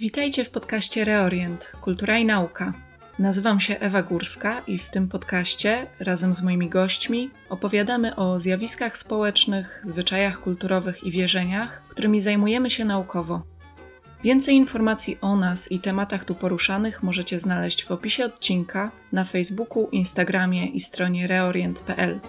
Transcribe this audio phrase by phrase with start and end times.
[0.00, 2.72] Witajcie w podcaście Reorient Kultura i Nauka.
[3.18, 8.96] Nazywam się Ewa Górska i w tym podcaście razem z moimi gośćmi opowiadamy o zjawiskach
[8.96, 13.53] społecznych, zwyczajach kulturowych i wierzeniach, którymi zajmujemy się naukowo.
[14.24, 19.88] Więcej informacji o nas i tematach tu poruszanych możecie znaleźć w opisie odcinka na Facebooku,
[19.92, 22.20] Instagramie i stronie reorient.pl.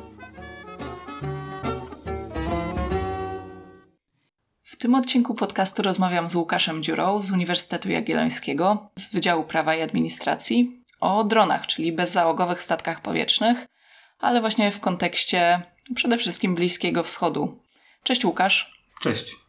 [4.63, 9.82] W tym odcinku podcastu rozmawiam z Łukaszem Dziurą z Uniwersytetu Jagiellońskiego z Wydziału Prawa i
[9.82, 13.68] Administracji o dronach, czyli bezzałogowych statkach powietrznych,
[14.20, 15.62] ale właśnie w kontekście
[15.96, 17.59] przede wszystkim Bliskiego Wschodu.
[18.04, 18.71] Cześć Łukasz.
[19.02, 19.45] Cześć.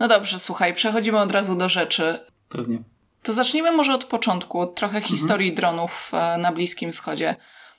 [0.00, 2.18] No dobrze, słuchaj, przechodzimy od razu do rzeczy.
[2.48, 2.82] Pewnie.
[3.22, 5.14] To zacznijmy może od początku, od trochę mhm.
[5.14, 7.36] historii dronów e, na Bliskim Wschodzie.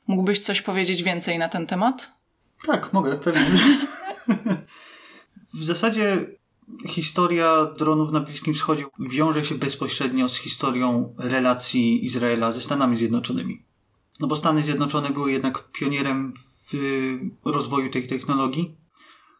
[0.07, 2.11] Mógłbyś coś powiedzieć więcej na ten temat?
[2.65, 3.59] Tak, mogę, pewnie.
[5.53, 6.25] w zasadzie
[6.87, 13.63] historia dronów na Bliskim Wschodzie wiąże się bezpośrednio z historią relacji Izraela ze Stanami Zjednoczonymi.
[14.19, 16.33] No bo Stany Zjednoczone były jednak pionierem
[16.71, 18.77] w rozwoju tej technologii.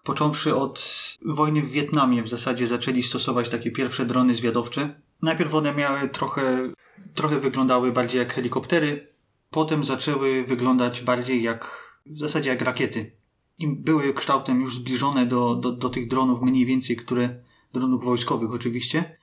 [0.08, 0.80] Począwszy od
[1.26, 5.02] wojny w Wietnamie w zasadzie zaczęli stosować takie pierwsze drony zwiadowcze.
[5.22, 6.70] Najpierw one miały trochę,
[7.14, 9.08] trochę wyglądały bardziej jak helikoptery,
[9.50, 13.12] potem zaczęły wyglądać bardziej jak, w zasadzie jak rakiety
[13.60, 18.52] i były kształtem już zbliżone do, do, do tych dronów mniej więcej, które, dronów wojskowych
[18.52, 19.18] oczywiście,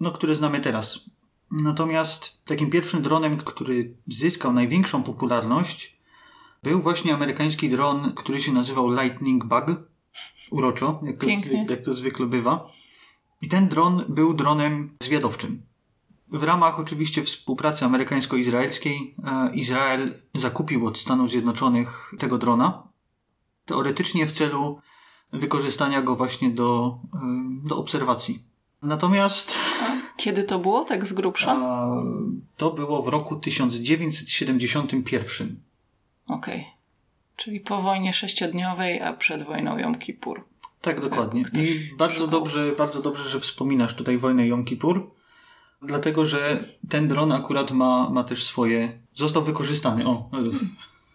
[0.00, 1.00] no które znamy teraz.
[1.50, 5.96] Natomiast takim pierwszym dronem, który zyskał największą popularność,
[6.62, 9.93] był właśnie amerykański dron, który się nazywał Lightning Bug.
[10.50, 11.26] Uroczo, jak to,
[11.72, 12.72] jak to zwykle bywa.
[13.42, 15.62] I ten dron był dronem zwiadowczym.
[16.28, 22.94] W ramach oczywiście współpracy amerykańsko-izraelskiej e, Izrael zakupił od Stanów Zjednoczonych tego drona
[23.66, 24.78] teoretycznie w celu
[25.32, 26.98] wykorzystania go właśnie do,
[27.64, 28.44] do obserwacji.
[28.82, 29.54] Natomiast.
[30.16, 31.56] Kiedy to było, tak z grubsza?
[32.56, 35.60] to było w roku 1971.
[36.26, 36.60] Okej.
[36.60, 36.73] Okay.
[37.36, 40.44] Czyli po wojnie sześciodniowej, a przed wojną Jom Kippur.
[40.80, 41.44] Tak, dokładnie.
[41.54, 45.10] I bardzo dobrze, bardzo dobrze, że wspominasz tutaj wojnę Jom Kippur,
[45.82, 48.98] dlatego że ten dron akurat ma, ma też swoje.
[49.14, 50.06] Został wykorzystany.
[50.06, 50.30] O.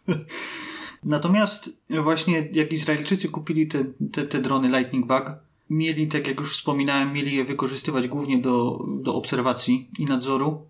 [1.04, 5.32] Natomiast właśnie jak Izraelczycy kupili te, te, te drony Lightning Bug,
[5.70, 10.68] mieli, tak jak już wspominałem, mieli je wykorzystywać głównie do, do obserwacji i nadzoru,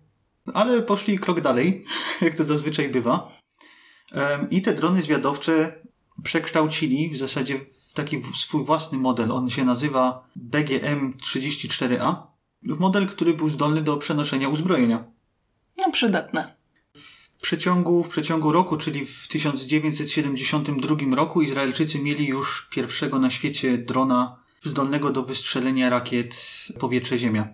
[0.54, 1.84] ale poszli krok dalej,
[2.22, 3.39] jak to zazwyczaj bywa.
[4.50, 5.82] I te drony zwiadowcze
[6.22, 9.32] przekształcili w zasadzie w taki swój własny model.
[9.32, 12.16] On się nazywa BGM-34A.
[12.62, 15.04] W model, który był zdolny do przenoszenia uzbrojenia.
[15.78, 16.60] No, przydatne
[17.40, 24.36] przeciągu, w przeciągu roku, czyli w 1972 roku, Izraelczycy mieli już pierwszego na świecie drona
[24.62, 26.36] zdolnego do wystrzelenia rakiet
[26.78, 27.48] powietrze-ziemia.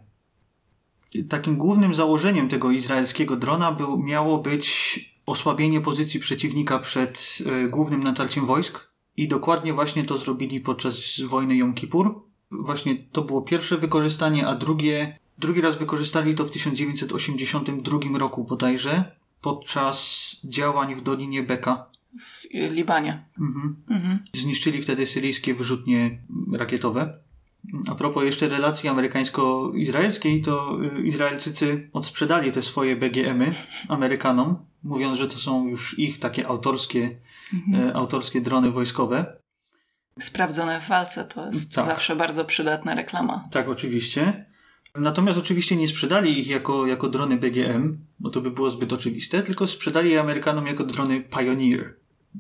[1.28, 8.02] Takim głównym założeniem tego izraelskiego drona był, miało być osłabienie pozycji przeciwnika przed y, głównym
[8.02, 12.22] natarciem wojsk i dokładnie właśnie to zrobili podczas wojny Jom Kippur.
[12.50, 19.16] Właśnie to było pierwsze wykorzystanie, a drugie, drugi raz wykorzystali to w 1982 roku bodajże
[19.40, 21.90] podczas działań w Dolinie Beka.
[22.18, 23.24] W Libanie.
[23.40, 23.76] Mhm.
[23.88, 24.18] Mhm.
[24.34, 26.18] Zniszczyli wtedy syryjskie wyrzutnie
[26.52, 27.18] rakietowe.
[27.86, 33.54] A propos jeszcze relacji amerykańsko-izraelskiej, to y, Izraelczycy odsprzedali te swoje BGM-y
[33.88, 37.18] Amerykanom, mówiąc, że to są już ich takie autorskie,
[37.54, 37.88] mhm.
[37.88, 39.36] E, autorskie drony wojskowe.
[40.20, 41.84] Sprawdzone w walce to jest tak.
[41.84, 43.44] zawsze bardzo przydatna reklama.
[43.50, 44.46] Tak, oczywiście.
[44.94, 49.42] Natomiast oczywiście nie sprzedali ich jako, jako drony BGM, bo to by było zbyt oczywiste,
[49.42, 51.94] tylko sprzedali je Amerykanom jako drony Pioneer.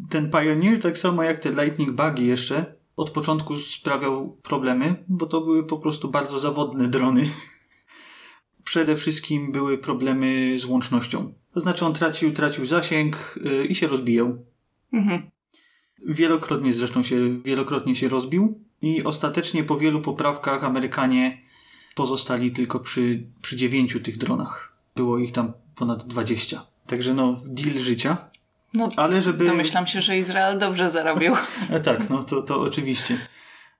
[0.08, 5.40] Ten Pioneer, tak samo jak te Lightning Bugi jeszcze, od początku sprawiał problemy, bo to
[5.40, 7.30] były po prostu bardzo zawodne drony.
[8.64, 11.34] Przede wszystkim były problemy z łącznością.
[11.52, 14.44] To znaczy on tracił, tracił zasięg yy, i się rozbijał.
[14.92, 15.30] Mhm.
[16.06, 21.42] Wielokrotnie zresztą się, wielokrotnie się rozbił i ostatecznie po wielu poprawkach Amerykanie
[21.94, 24.76] pozostali tylko przy, przy dziewięciu tych dronach.
[24.96, 26.66] Było ich tam ponad 20.
[26.86, 28.30] Także no, deal życia.
[28.74, 29.46] No, ale żeby...
[29.46, 31.34] Domyślam się, że Izrael dobrze zarobił.
[31.70, 33.18] E, tak, no to, to oczywiście.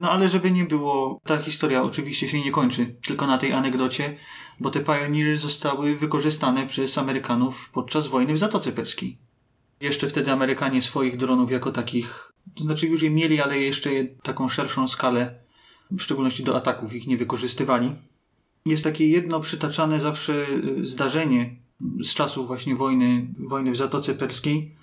[0.00, 4.16] No ale żeby nie było, ta historia oczywiście się nie kończy tylko na tej anegdocie,
[4.60, 9.18] bo te Pioneery zostały wykorzystane przez Amerykanów podczas wojny w Zatoce Perskiej.
[9.80, 13.90] Jeszcze wtedy Amerykanie swoich dronów jako takich, to znaczy już je mieli, ale jeszcze
[14.22, 15.34] taką szerszą skalę
[15.90, 17.94] w szczególności do ataków ich nie wykorzystywali.
[18.66, 20.32] Jest takie jedno przytaczane zawsze
[20.78, 24.76] y, zdarzenie z czasów właśnie wojny, wojny w Zatoce Perskiej.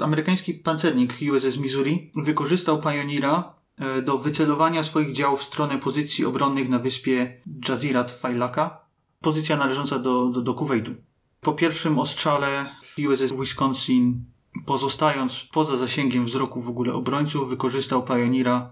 [0.00, 6.68] Amerykański pancernik USS Missouri wykorzystał Pioneera e, do wycelowania swoich działów w stronę pozycji obronnych
[6.68, 8.80] na wyspie Jazirat Failaka,
[9.20, 10.94] pozycja należąca do, do, do Kuwejtu.
[11.40, 12.76] Po pierwszym ostrzale
[13.08, 14.24] USS Wisconsin,
[14.66, 18.70] pozostając poza zasięgiem wzroku w ogóle obrońców, wykorzystał Pioneera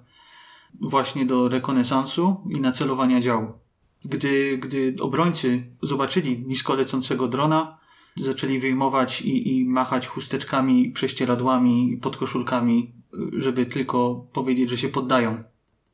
[0.81, 3.66] właśnie do rekonesansu i nacelowania działu.
[4.09, 7.79] Gdy, gdy obrońcy zobaczyli nisko lecącego drona,
[8.17, 12.93] zaczęli wyjmować i, i machać chusteczkami, prześcieradłami, podkoszulkami,
[13.39, 15.43] żeby tylko powiedzieć, że się poddają.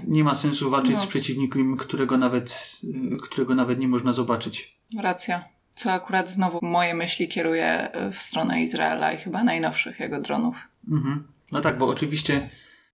[0.07, 1.01] Nie ma sensu walczyć no.
[1.01, 2.81] z przeciwnikiem, którego nawet,
[3.23, 4.79] którego nawet nie można zobaczyć.
[4.99, 5.45] Racja.
[5.71, 10.57] Co akurat znowu moje myśli kieruje w stronę Izraela i chyba najnowszych jego dronów.
[10.91, 11.25] Mhm.
[11.53, 12.51] No tak, bo oczywiście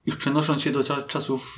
[0.07, 1.57] już przenosząc się do czasów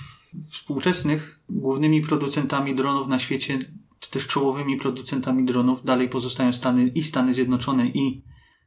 [0.50, 3.58] współczesnych, głównymi producentami dronów na świecie
[4.00, 8.22] czy też czołowymi producentami dronów dalej pozostają Stany i Stany Zjednoczone i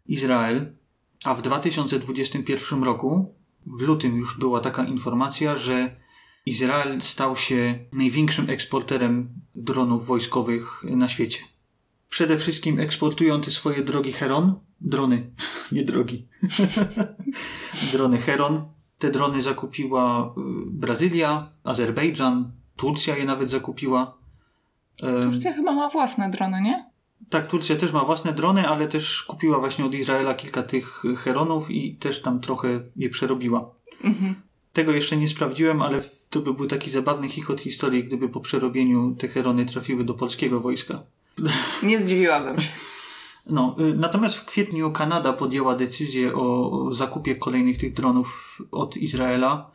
[0.06, 0.76] Izrael.
[1.24, 5.96] A w 2021 roku, w lutym już była taka informacja, że
[6.46, 11.40] Izrael stał się największym eksporterem dronów wojskowych na świecie.
[12.10, 15.32] Przede wszystkim eksportują te swoje drogi Heron, drony,
[15.72, 16.28] nie drogi,
[17.94, 18.73] drony Heron.
[19.04, 24.18] Te drony zakupiła y, Brazylia, Azerbejdżan, Turcja je nawet zakupiła.
[25.24, 26.90] Turcja chyba ma własne drony, nie?
[27.30, 31.72] Tak, Turcja też ma własne drony, ale też kupiła właśnie od Izraela kilka tych Heronów
[31.72, 33.70] i też tam trochę je przerobiła.
[34.04, 34.36] Mhm.
[34.74, 39.16] Tego jeszcze nie sprawdziłem, ale to by był taki zabawny chichot historii, gdyby po przerobieniu
[39.20, 41.04] te Herony trafiły do polskiego wojska.
[41.84, 42.70] Nie zdziwiłabym się.
[43.46, 49.72] No, y, natomiast w kwietniu Kanada podjęła decyzję o zakupie kolejnych tych dronów od Izraela,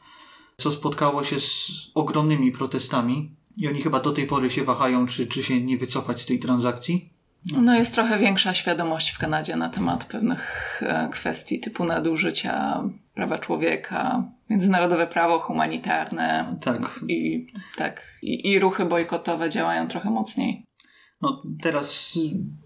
[0.57, 3.37] co spotkało się z ogromnymi protestami.
[3.57, 6.39] I oni chyba do tej pory się wahają, czy, czy się nie wycofać z tej
[6.39, 7.11] transakcji.
[7.53, 7.61] No.
[7.61, 12.85] no jest trochę większa świadomość w Kanadzie na temat pewnych e, kwestii typu nadużycia
[13.15, 16.57] prawa człowieka, międzynarodowe prawo humanitarne.
[16.61, 17.01] Tak.
[17.09, 20.68] I, tak, i, i ruchy bojkotowe działają trochę mocniej.
[21.21, 22.19] No teraz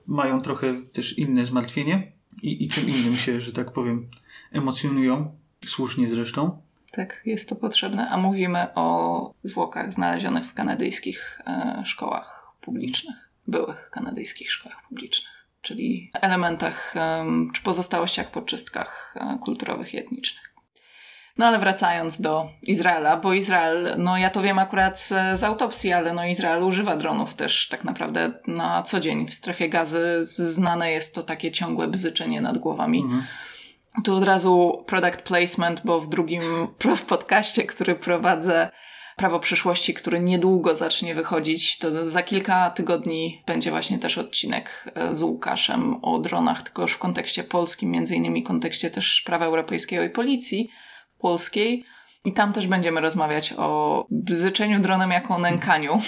[0.06, 2.12] mają trochę też inne zmartwienie
[2.42, 4.10] i, i czym innym się, że tak powiem,
[4.52, 6.62] emocjonują, słusznie zresztą.
[6.92, 8.08] Tak, jest to potrzebne.
[8.10, 16.10] A mówimy o zwłokach znalezionych w kanadyjskich e, szkołach publicznych, byłych kanadyjskich szkołach publicznych, czyli
[16.14, 20.51] elementach e, czy pozostałościach po czystkach e, kulturowych i etnicznych.
[21.38, 25.00] No ale wracając do Izraela, bo Izrael, no ja to wiem akurat
[25.34, 29.26] z, autopsji, ale no Izrael używa dronów też tak naprawdę na co dzień.
[29.26, 33.00] W strefie gazy znane jest to takie ciągłe bzyczenie nad głowami.
[33.00, 33.24] Mhm
[34.04, 36.42] tu od razu product placement, bo w drugim
[37.08, 38.70] podcaście, który prowadzę,
[39.16, 45.16] Prawo Przyszłości, który niedługo zacznie wychodzić, to za kilka tygodni będzie właśnie też odcinek e,
[45.16, 49.44] z Łukaszem o dronach, tylko już w kontekście polskim, między innymi w kontekście też prawa
[49.46, 50.70] europejskiego i policji
[51.22, 51.84] polskiej.
[52.24, 56.00] I tam też będziemy rozmawiać o bzyczeniu dronem jako nękaniu.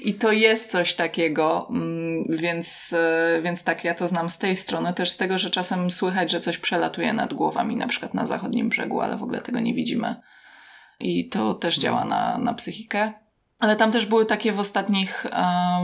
[0.00, 4.56] I to jest coś takiego, mm, więc, e, więc tak, ja to znam z tej
[4.56, 8.26] strony, też z tego, że czasem słychać, że coś przelatuje nad głowami, na przykład na
[8.26, 10.16] zachodnim brzegu, ale w ogóle tego nie widzimy.
[11.00, 13.12] I to też działa na, na psychikę.
[13.58, 15.30] Ale tam też były takie w ostatnich e,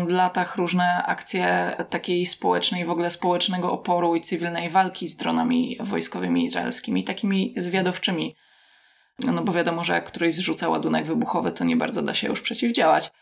[0.08, 6.44] latach różne akcje takiej społecznej, w ogóle społecznego oporu i cywilnej walki z dronami wojskowymi
[6.44, 8.36] izraelskimi, takimi zwiadowczymi.
[9.18, 12.40] No bo wiadomo, że jak któryś zrzuca ładunek wybuchowy, to nie bardzo da się już
[12.40, 13.12] przeciwdziałać.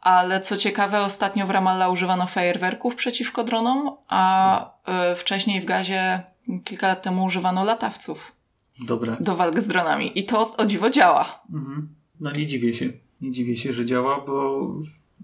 [0.00, 4.74] Ale co ciekawe, ostatnio w Ramallah używano fajerwerków przeciwko dronom, a
[5.12, 6.22] y, wcześniej w Gazie
[6.64, 8.36] kilka lat temu używano latawców.
[9.20, 10.18] Do walk z dronami.
[10.18, 11.42] I to o dziwo działa.
[11.54, 11.94] Mhm.
[12.20, 12.92] No nie dziwię się.
[13.20, 14.66] Nie dziwię się, że działa, bo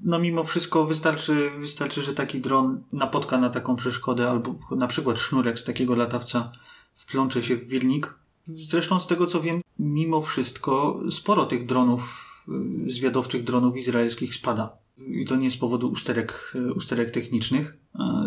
[0.04, 5.18] no mimo wszystko wystarczy, wystarczy, że taki dron napotka na taką przeszkodę, albo na przykład
[5.18, 6.52] sznurek z takiego latawca
[6.94, 8.14] wplącze się w wirnik.
[8.46, 14.78] Zresztą z tego co wiem, mimo wszystko sporo tych dronów Y, zwiadowczych dronów izraelskich spada.
[14.98, 17.76] I to nie z powodu usterek, y, usterek technicznych,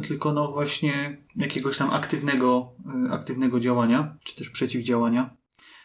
[0.08, 2.72] tylko no właśnie jakiegoś tam aktywnego,
[3.08, 5.38] y, aktywnego działania, czy też przeciwdziałania.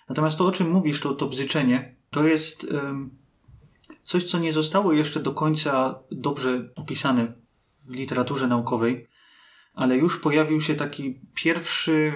[0.08, 2.66] Natomiast to, o czym mówisz, to, to bzyczenie, to jest
[4.04, 7.32] coś, co nie zostało jeszcze do końca dobrze opisane
[7.86, 9.06] w literaturze naukowej,
[9.74, 12.12] ale już pojawił się taki pierwszy.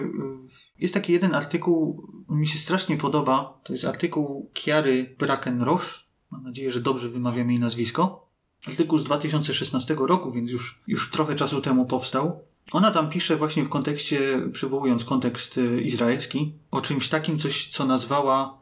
[0.78, 3.60] Jest taki jeden artykuł, mi się strasznie podoba.
[3.64, 8.28] To jest artykuł Kiary Brackenroche Mam nadzieję, że dobrze wymawiam jej nazwisko.
[8.66, 12.44] Artykuł z 2016 roku, więc już, już trochę czasu temu powstał.
[12.72, 17.84] Ona tam pisze właśnie w kontekście, przywołując kontekst y, izraelski, o czymś takim, coś, co
[17.84, 18.58] nazwała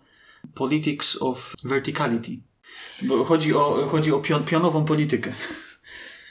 [0.55, 2.41] Politics of Verticality.
[3.03, 5.33] Bo chodzi o, chodzi o pion, pionową politykę.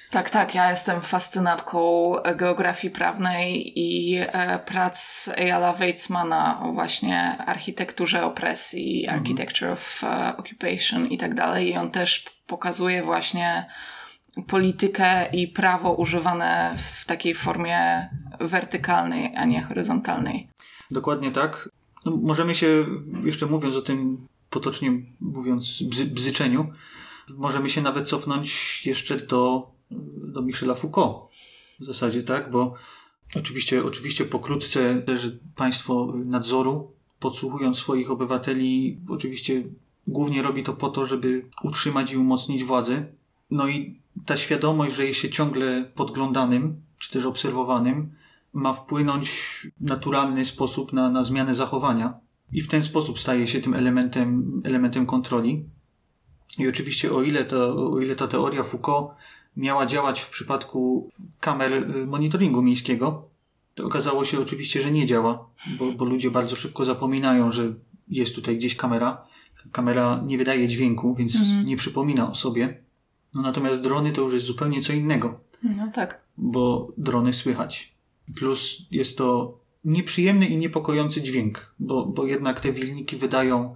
[0.10, 0.56] Tak, tak.
[0.56, 9.20] Ja jestem fascynatką geografii prawnej i e, prac Eyala Weizmana o właśnie architekturze opresji, mhm.
[9.20, 11.70] architecture of uh, occupation i tak dalej.
[11.70, 13.66] I on też pokazuje właśnie
[14.48, 18.10] politykę i prawo używane w takiej formie
[18.40, 20.50] wertykalnej, a nie horyzontalnej.
[20.92, 21.70] Dokładnie tak.
[22.06, 22.86] No, możemy się,
[23.24, 26.74] jeszcze mówiąc o tym, potocznie mówiąc, bzy, bzyczeniu,
[27.30, 29.72] możemy się nawet cofnąć jeszcze do,
[30.34, 31.16] do Michela Foucault.
[31.80, 32.74] W zasadzie tak, bo
[33.36, 35.22] oczywiście, oczywiście pokrótce też
[35.56, 39.64] państwo nadzoru, podsłuchując swoich obywateli, oczywiście
[40.08, 43.06] głównie robi to po to, żeby utrzymać i umocnić władzę.
[43.52, 48.12] No i ta świadomość, że jest się ciągle podglądanym, czy też obserwowanym,
[48.54, 53.62] ma wpłynąć w naturalny sposób na, na zmianę zachowania i w ten sposób staje się
[53.62, 55.66] tym elementem, elementem kontroli.
[56.58, 59.12] I oczywiście o ile, to, o ile ta teoria Foucault
[59.58, 61.10] miała działać w przypadku
[61.40, 63.30] kamer y, monitoringu miejskiego,
[63.76, 65.50] to okazało się oczywiście, że nie działa,
[65.80, 67.74] bo, bo ludzie bardzo szybko zapominają, że
[68.08, 69.28] jest tutaj gdzieś kamera.
[69.72, 71.66] Kamera nie wydaje dźwięku, więc mhm.
[71.66, 72.84] nie przypomina o sobie.
[73.34, 75.40] No natomiast drony to już jest zupełnie co innego.
[75.64, 76.22] No tak.
[76.38, 77.94] Bo drony słychać.
[78.36, 83.76] Plus jest to nieprzyjemny i niepokojący dźwięk, bo, bo jednak te wilniki wydają,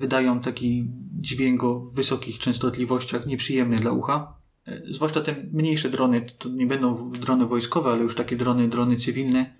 [0.00, 0.88] wydają taki
[1.20, 4.36] dźwięk o wysokich częstotliwościach, nieprzyjemny dla ucha.
[4.66, 8.96] E, zwłaszcza te mniejsze drony, to nie będą drony wojskowe, ale już takie drony, drony
[8.96, 9.56] cywilne,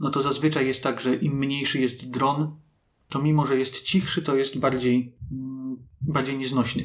[0.00, 2.56] no to zazwyczaj jest tak, że im mniejszy jest dron,
[3.08, 6.84] to mimo, że jest cichszy, to jest bardziej, mm, bardziej nieznośny.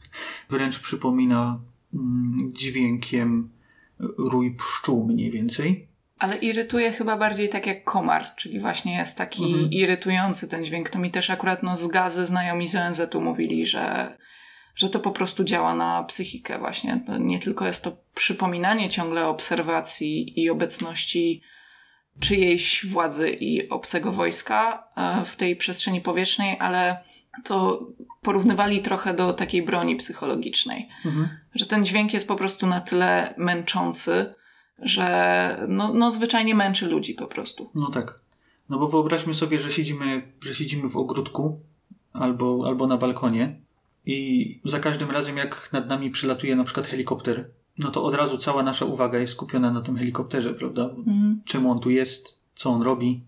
[0.50, 1.60] Wręcz przypomina
[1.94, 3.48] mm, dźwiękiem
[4.18, 5.93] rój pszczół mniej więcej.
[6.24, 9.70] Ale irytuje chyba bardziej tak jak komar, czyli właśnie jest taki mhm.
[9.70, 10.90] irytujący ten dźwięk.
[10.90, 14.16] To mi też akurat no, z gazy znajomi z ONZ-u mówili, że,
[14.76, 17.00] że to po prostu działa na psychikę właśnie.
[17.20, 21.42] Nie tylko jest to przypominanie ciągle obserwacji i obecności
[22.20, 26.96] czyjejś władzy i obcego wojska e, w tej przestrzeni powietrznej, ale
[27.44, 27.86] to
[28.22, 30.88] porównywali trochę do takiej broni psychologicznej.
[31.04, 31.28] Mhm.
[31.54, 34.34] Że ten dźwięk jest po prostu na tyle męczący,
[34.78, 37.70] że no, no zwyczajnie męczy ludzi po prostu.
[37.74, 38.20] No tak.
[38.68, 41.60] No bo wyobraźmy sobie, że siedzimy, że siedzimy w ogródku
[42.12, 43.60] albo, albo na balkonie
[44.06, 48.38] i za każdym razem jak nad nami przylatuje na przykład helikopter, no to od razu
[48.38, 50.82] cała nasza uwaga jest skupiona na tym helikopterze, prawda?
[50.84, 51.42] Mhm.
[51.44, 53.20] Czemu on tu jest, co on robi.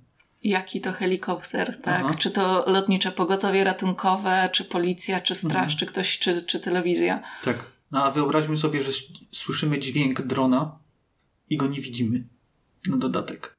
[0.44, 2.02] Jaki to helikopter, tak?
[2.04, 2.14] Aha.
[2.14, 5.78] Czy to lotnicze pogotowie ratunkowe, czy policja, czy straż, mhm.
[5.78, 7.22] czy ktoś, czy, czy telewizja.
[7.44, 7.66] Tak.
[7.92, 8.92] No a wyobraźmy sobie, że
[9.32, 10.78] słyszymy dźwięk drona
[11.50, 12.24] i go nie widzimy.
[12.88, 13.56] Na dodatek.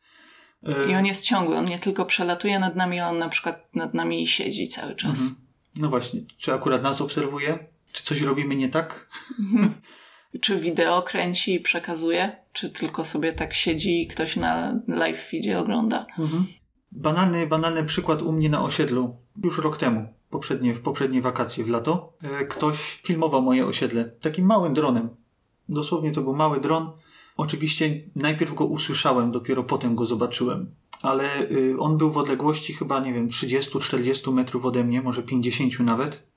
[0.89, 3.93] I on jest ciągły, on nie tylko przelatuje nad nami, ale on na przykład nad
[3.93, 5.21] nami siedzi cały czas.
[5.21, 5.35] Mhm.
[5.75, 7.59] No właśnie, czy akurat nas obserwuje?
[7.91, 9.09] Czy coś robimy nie tak?
[9.39, 9.73] Mhm.
[10.41, 12.35] Czy wideo kręci i przekazuje?
[12.53, 16.05] Czy tylko sobie tak siedzi i ktoś na live feedzie ogląda?
[16.19, 16.47] Mhm.
[16.91, 21.69] Banalny, banalny przykład u mnie na osiedlu już rok temu, poprzednie, w poprzednie wakacje w
[21.69, 22.13] lato.
[22.23, 25.09] E, ktoś filmował moje osiedle takim małym dronem.
[25.69, 26.91] Dosłownie to był mały dron
[27.37, 30.71] Oczywiście najpierw go usłyszałem, dopiero potem go zobaczyłem.
[31.01, 35.79] Ale y, on był w odległości chyba, nie wiem, 30-40 metrów ode mnie, może 50
[35.79, 36.27] nawet,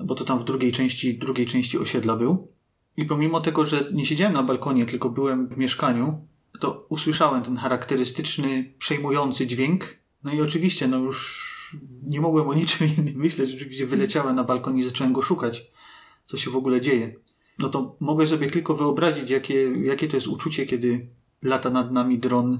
[0.00, 2.48] bo to tam w drugiej części, drugiej części osiedla był.
[2.96, 6.26] I pomimo tego, że nie siedziałem na balkonie, tylko byłem w mieszkaniu,
[6.60, 9.98] to usłyszałem ten charakterystyczny, przejmujący dźwięk.
[10.24, 11.50] No i oczywiście, no już
[12.02, 13.54] nie mogłem o niczym innym myśleć.
[13.54, 15.70] Oczywiście wyleciałem na balkon i zacząłem go szukać,
[16.26, 17.14] co się w ogóle dzieje
[17.60, 21.06] no to mogę sobie tylko wyobrazić, jakie, jakie to jest uczucie, kiedy
[21.42, 22.58] lata nad nami dron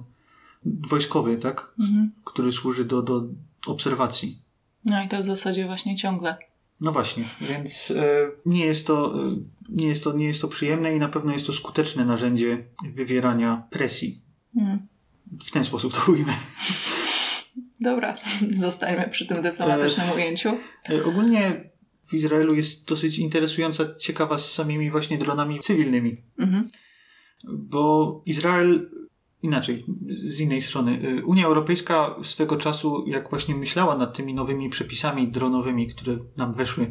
[0.64, 1.74] wojskowy, tak?
[1.80, 2.12] Mhm.
[2.24, 3.24] Który służy do, do
[3.66, 4.42] obserwacji.
[4.84, 6.36] No i to w zasadzie właśnie ciągle.
[6.80, 9.26] No właśnie, więc e, nie, jest to, e,
[9.68, 12.64] nie, jest to, nie jest to przyjemne i na pewno jest to skuteczne narzędzie
[12.94, 14.20] wywierania presji.
[14.56, 14.86] Mhm.
[15.44, 16.32] W ten sposób to ujmę.
[17.80, 18.14] Dobra,
[18.54, 20.56] zostańmy przy tym dyplomatycznym e, ujęciu.
[20.90, 21.69] E, ogólnie
[22.10, 26.16] w Izraelu jest dosyć interesująca, ciekawa z samymi właśnie dronami cywilnymi.
[26.38, 26.66] Mhm.
[27.44, 28.90] Bo Izrael,
[29.42, 34.70] inaczej, z innej strony, y, Unia Europejska swego czasu, jak właśnie myślała nad tymi nowymi
[34.70, 36.84] przepisami dronowymi, które nam weszły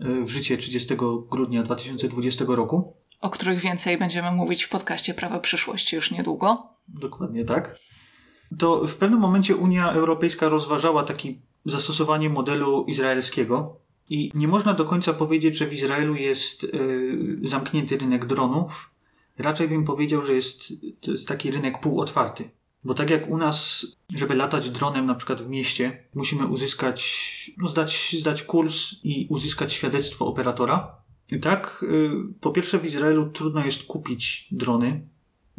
[0.00, 0.94] y, w życie 30
[1.30, 2.96] grudnia 2020 roku.
[3.20, 6.68] O których więcej będziemy mówić w podcaście Prawa Przyszłości już niedługo.
[6.88, 7.78] Dokładnie tak.
[8.58, 13.80] To w pewnym momencie Unia Europejska rozważała taki zastosowanie modelu izraelskiego,
[14.10, 18.90] i nie można do końca powiedzieć, że w Izraelu jest y, zamknięty rynek dronów.
[19.38, 22.50] Raczej bym powiedział, że jest, to jest taki rynek półotwarty.
[22.84, 27.68] Bo tak jak u nas, żeby latać dronem na przykład w mieście, musimy uzyskać, no
[27.68, 30.96] zdać, zdać kurs i uzyskać świadectwo operatora.
[31.42, 32.10] Tak, y,
[32.40, 35.08] po pierwsze w Izraelu trudno jest kupić drony.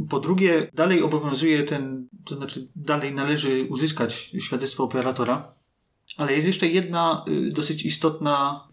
[0.10, 5.52] Po drugie, dalej obowiązuje ten, to znaczy dalej należy uzyskać świadectwo operatora,
[6.20, 8.68] ale jest jeszcze jedna y, dosyć istotna,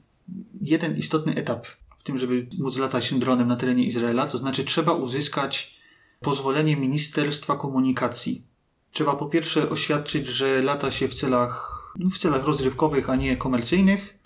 [0.60, 1.66] jeden istotny etap
[1.98, 5.76] w tym, żeby móc latać dronem na terenie Izraela, to znaczy trzeba uzyskać
[6.20, 8.46] pozwolenie Ministerstwa Komunikacji.
[8.92, 14.18] Trzeba po pierwsze oświadczyć, że lata się w celach, w celach rozrywkowych, a nie komercyjnych.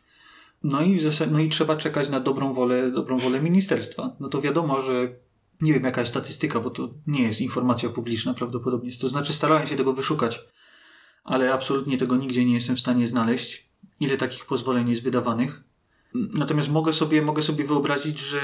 [0.63, 4.17] No i, w no i trzeba czekać na dobrą wolę, dobrą wolę ministerstwa.
[4.21, 5.15] No to wiadomo, że
[5.61, 8.91] nie wiem jaka jest statystyka, bo to nie jest informacja publiczna prawdopodobnie.
[9.01, 10.41] To znaczy starałem się tego wyszukać,
[11.25, 13.71] ale absolutnie tego nigdzie nie jestem w stanie znaleźć.
[14.01, 15.63] Ile takich pozwoleń jest wydawanych.
[16.15, 18.39] Natomiast mogę sobie, mogę sobie wyobrazić, że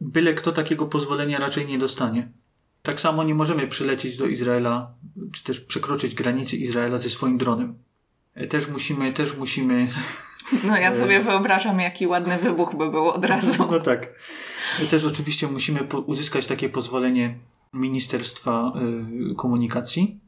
[0.00, 2.28] byle kto takiego pozwolenia raczej nie dostanie.
[2.82, 4.94] Tak samo nie możemy przylecieć do Izraela,
[5.32, 7.78] czy też przekroczyć granicy Izraela ze swoim dronem.
[8.34, 9.88] E, Też musimy, też musimy.
[10.64, 13.64] No ja sobie wyobrażam, jaki ładny wybuch by był od razu.
[13.70, 14.08] No tak.
[14.82, 17.38] E, Też oczywiście musimy uzyskać takie pozwolenie
[17.72, 18.72] Ministerstwa
[19.36, 20.20] Komunikacji.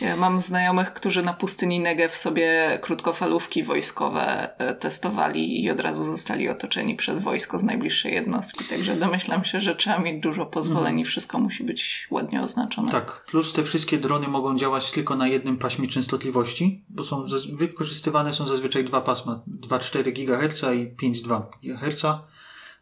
[0.00, 6.04] Ja mam znajomych, którzy na pustyni Negev sobie krótkofalówki wojskowe e, testowali i od razu
[6.04, 8.64] zostali otoczeni przez wojsko z najbliższej jednostki.
[8.64, 12.92] Także domyślam się, że trzeba mieć dużo pozwoleń i wszystko musi być ładnie oznaczone.
[12.92, 18.34] Tak, plus te wszystkie drony mogą działać tylko na jednym paśmie częstotliwości, bo są wykorzystywane
[18.34, 22.02] są zazwyczaj dwa pasma, 2,4 GHz i 5,2 GHz.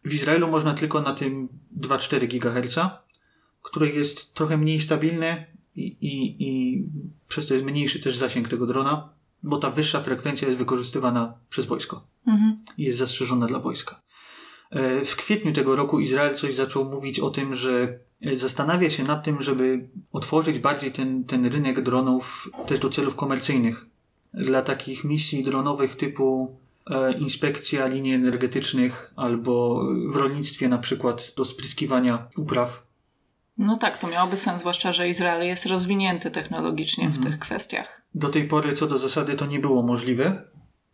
[0.05, 1.49] W Izraelu można tylko na tym
[1.81, 2.79] 2,4 GHz,
[3.63, 6.85] które jest trochę mniej stabilne i, i, i
[7.29, 9.09] przez to jest mniejszy też zasięg tego drona,
[9.43, 12.57] bo ta wyższa frekwencja jest wykorzystywana przez wojsko Mhm.
[12.79, 14.03] i jest zastrzeżona dla wojska.
[14.71, 19.05] E, W kwietniu tego roku Izrael coś zaczął mówić o tym, że e, zastanawia się
[19.05, 23.87] nad tym, żeby otworzyć bardziej ten, ten rynek dronów też do celów komercyjnych.
[24.35, 26.57] Dla takich misji dronowych typu
[26.91, 32.86] e, inspekcja linii energetycznych albo w rolnictwie na przykład do spryskiwania upraw.
[33.59, 38.03] No tak, to miałoby sens, zwłaszcza, że Izrael jest rozwinięty technologicznie w tych kwestiach.
[38.15, 40.43] Do tej pory co do zasady to nie było możliwe.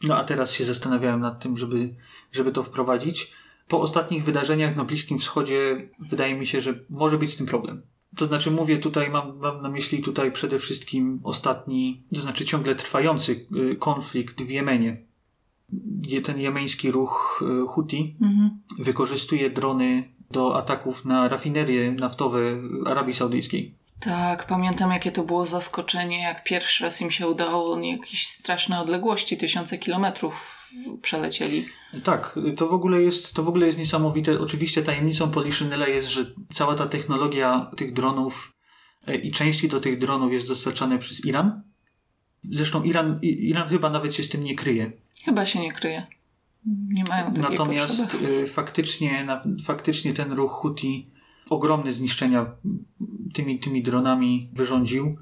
[0.02, 1.94] No a teraz się zastanawiałem nad tym, żeby,
[2.33, 3.33] żeby to wprowadzić.
[3.68, 7.83] Po ostatnich wydarzeniach na Bliskim Wschodzie wydaje mi się, że może być z tym problem.
[8.16, 12.75] To znaczy mówię tutaj, mam, mam na myśli tutaj przede wszystkim ostatni, to znaczy ciągle
[12.75, 15.03] trwający y, konflikt w Jemenie.
[16.03, 18.51] Je- Ten jemeński ruch y, Houthi Mhm.
[18.79, 22.40] wykorzystuje drony do ataków na rafinerie naftowe
[22.87, 23.75] Arabii Saudyjskiej.
[24.01, 29.37] Tak, pamiętam jakie to było zaskoczenie, jak pierwszy raz im się udało, jakieś straszne odległości,
[29.37, 30.68] tysiące kilometrów
[31.03, 31.66] przelecieli.
[32.05, 34.40] Tak, to w ogóle jest, to w ogóle jest niesamowite.
[34.40, 38.53] Oczywiście tajemnicą Poliszynela jest, że cała ta technologia tych dronów
[39.07, 41.62] e, i części do tych dronów jest dostarczane przez Iran.
[42.51, 44.92] Zresztą Iran, Iran chyba nawet się z tym nie kryje.
[45.25, 46.07] Chyba się nie kryje.
[46.66, 48.42] Nie mają takiej Natomiast potrzeby.
[48.42, 51.07] e, faktycznie, na, faktycznie ten ruch Houthi
[51.51, 52.46] ogromne zniszczenia
[53.35, 55.16] tymi, tymi dronami wyrządził.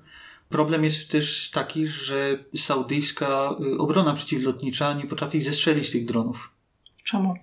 [0.49, 3.27] Problem jest też taki, że saudyjska
[3.75, 6.51] e, obrona przeciwlotnicza nie potrafi zestrzelić tych dronów.
[7.05, 7.35] Czemu?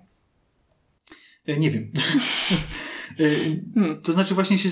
[1.46, 1.90] E, Nie wiem.
[3.74, 4.02] Hmm.
[4.02, 4.68] To znaczy właśnie się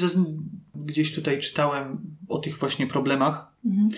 [0.74, 3.88] gdzieś tutaj czytałem o tych właśnie problemach, Mhm.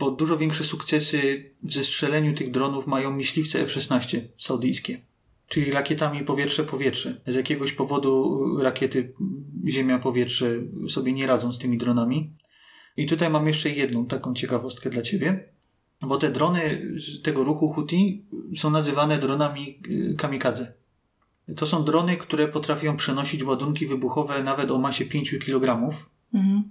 [0.00, 5.00] Bo dużo większe sukcesy w zestrzeleniu tych dronów mają myśliwce F-16 saudyjskie.
[5.48, 7.20] Czyli rakietami powietrze-powietrze.
[7.26, 9.12] Z jakiegoś powodu rakiety
[9.68, 10.48] ziemia-powietrze
[10.88, 12.36] sobie nie radzą z tymi dronami.
[12.96, 15.48] I tutaj mam jeszcze jedną taką ciekawostkę dla Ciebie,
[16.02, 18.24] bo te drony z tego ruchu Houthi
[18.56, 20.72] są nazywane dronami y, kamikadze.
[21.56, 25.90] To są drony, które potrafią przenosić ładunki wybuchowe nawet o masie 5 kg.
[26.34, 26.62] Mhm.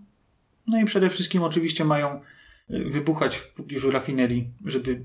[0.68, 2.22] No i przede wszystkim oczywiście mają
[2.70, 5.02] wybuchać w pobliżu rafinerii, żeby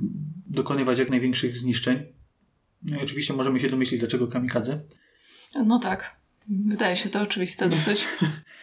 [0.46, 2.02] dokonywać jak największych zniszczeń.
[2.82, 4.80] No i oczywiście możemy się domyślić, dlaczego kamikadze.
[5.66, 6.16] No tak.
[6.48, 8.06] Wydaje się to oczywiste dosyć.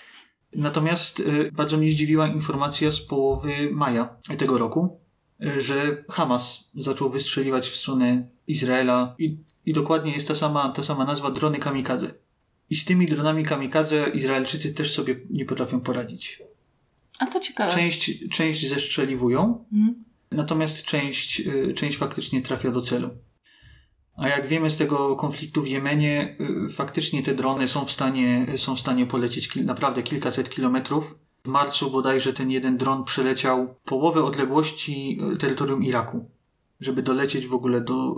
[0.55, 4.99] Natomiast y, bardzo mnie zdziwiła informacja z połowy maja tego roku,
[5.43, 10.83] y, że Hamas zaczął wystrzeliwać w stronę Izraela i, i dokładnie jest ta sama, ta
[10.83, 12.13] sama nazwa drony kamikadze.
[12.69, 16.43] I z tymi dronami kamikadze Izraelczycy też sobie nie potrafią poradzić.
[17.21, 17.73] A to ciekawe.
[17.73, 20.03] Część, część zestrzeliwują, Mhm.
[20.31, 23.09] natomiast część, y, część faktycznie trafia do celu.
[24.15, 28.47] A jak wiemy z tego konfliktu w Jemenie, y, faktycznie te drony są w stanie,
[28.57, 31.15] są w stanie polecieć kil, naprawdę kilkaset kilometrów.
[31.43, 36.29] W marcu bodajże ten jeden dron przeleciał połowę odległości y, terytorium Iraku,
[36.79, 38.15] żeby dolecieć w ogóle do,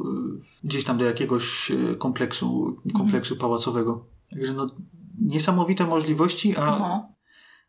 [0.64, 4.06] gdzieś tam do jakiegoś kompleksu, kompleksu pałacowego.
[4.32, 4.76] Także no,
[5.22, 7.13] niesamowite możliwości, a.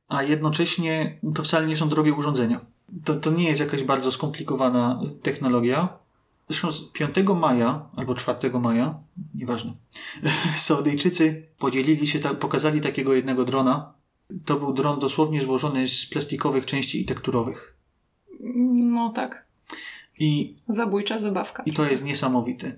[0.09, 2.61] a jednocześnie to wcale nie są drogie urządzenia.
[3.05, 5.89] To, to nie jest jakaś bardzo skomplikowana technologia.
[6.49, 8.99] Zresztą z 5 maja albo 4 maja,
[9.35, 9.73] nieważne,
[10.57, 13.93] Saudyjczycy podzielili się, ta- pokazali takiego jednego drona.
[14.45, 17.77] To był dron dosłownie złożony z plastikowych części i tekturowych.
[18.75, 19.45] No tak.
[20.19, 21.63] I, Zabójcza zabawka.
[21.67, 22.73] I to jest niesamowite.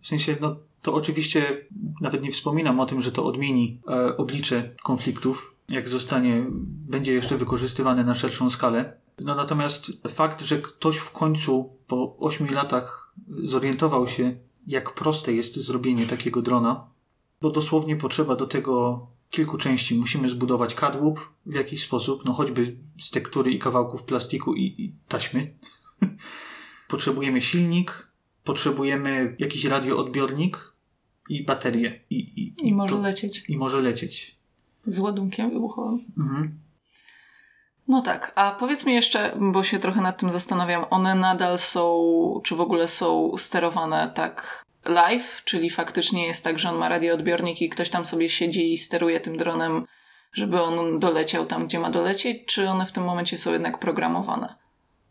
[0.00, 1.66] W sensie, no to oczywiście
[2.00, 6.46] nawet nie wspominam o tym, że to odmieni e, oblicze konfliktów, jak zostanie,
[6.88, 8.96] będzie jeszcze wykorzystywane na szerszą skalę.
[9.20, 15.56] No natomiast fakt, że ktoś w końcu po 8 latach zorientował się, jak proste jest
[15.56, 16.86] zrobienie takiego drona,
[17.40, 19.94] bo dosłownie potrzeba do tego kilku części.
[19.94, 24.94] Musimy zbudować kadłub w jakiś sposób, no choćby z tektury i kawałków plastiku i, i
[25.08, 25.54] taśmy.
[26.88, 28.08] Potrzebujemy silnik,
[28.44, 30.72] potrzebujemy jakiś radioodbiornik
[31.28, 32.00] i baterię.
[32.10, 34.37] I, i, I może to- lecieć I może lecieć.
[34.92, 35.98] Z ładunkiem wybuchowym.
[36.18, 36.58] Mhm.
[37.88, 42.40] No tak, a powiedz mi jeszcze, bo się trochę nad tym zastanawiam, one nadal są,
[42.44, 47.62] czy w ogóle są sterowane tak live, czyli faktycznie jest tak, że on ma radioodbiornik
[47.62, 49.86] i ktoś tam sobie siedzi i steruje tym dronem,
[50.32, 54.54] żeby on doleciał tam, gdzie ma dolecieć, czy one w tym momencie są jednak programowane?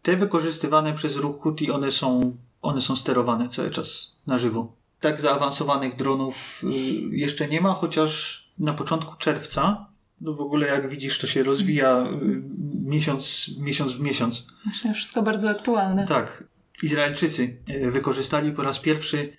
[0.01, 4.73] Te wykorzystywane przez ruch Houthi, one są, one są sterowane cały czas na żywo.
[4.99, 6.67] Tak zaawansowanych dronów y,
[7.11, 9.87] jeszcze nie ma, chociaż na początku czerwca,
[10.21, 12.41] no w ogóle jak widzisz, to się rozwija y,
[12.83, 14.47] miesiąc, miesiąc w miesiąc.
[14.65, 16.05] Właśnie wszystko bardzo aktualne.
[16.05, 16.43] Tak.
[16.83, 19.37] Izraelczycy e, wykorzystali po raz pierwszy,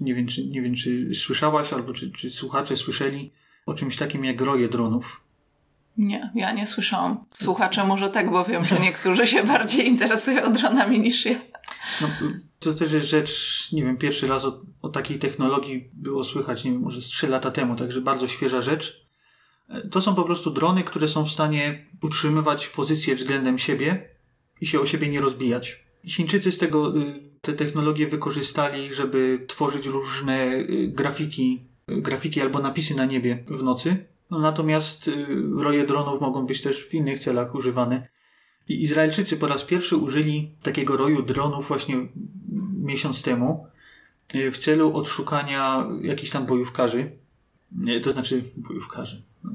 [0.00, 3.32] nie wiem czy, nie wiem, czy słyszałaś, albo czy, czy słuchacze słyszeli
[3.66, 5.20] o czymś takim jak roje dronów.
[5.96, 7.24] Nie, ja nie słyszałam.
[7.30, 11.34] Słuchacze może tak, bo wiem, że niektórzy się bardziej interesują dronami niż ja.
[12.00, 12.08] No,
[12.62, 16.72] to też jest rzecz, nie wiem, pierwszy raz o, o takiej technologii było słychać, nie
[16.72, 19.06] wiem, może z 3 lata temu, także bardzo świeża rzecz.
[19.68, 24.08] E, To są po prostu drony, które są w stanie utrzymywać pozycję względem siebie
[24.60, 25.84] i się o siebie nie rozbijać.
[26.06, 32.58] Chińczycy z tego y, te technologie wykorzystali, żeby tworzyć różne y, grafiki, y, grafiki albo
[32.58, 33.96] napisy na niebie w nocy.
[34.30, 35.10] No, natomiast
[35.56, 38.08] roje dronów mogą być też w innych celach używane.
[38.68, 41.96] I Izraelczycy po raz pierwszy użyli takiego roju dronów właśnie
[42.82, 43.66] miesiąc temu
[44.34, 47.10] y, w celu odszukania jakichś tam bojówkarzy.
[47.72, 49.22] Nie, To znaczy bojówkarzy.
[49.44, 49.50] No,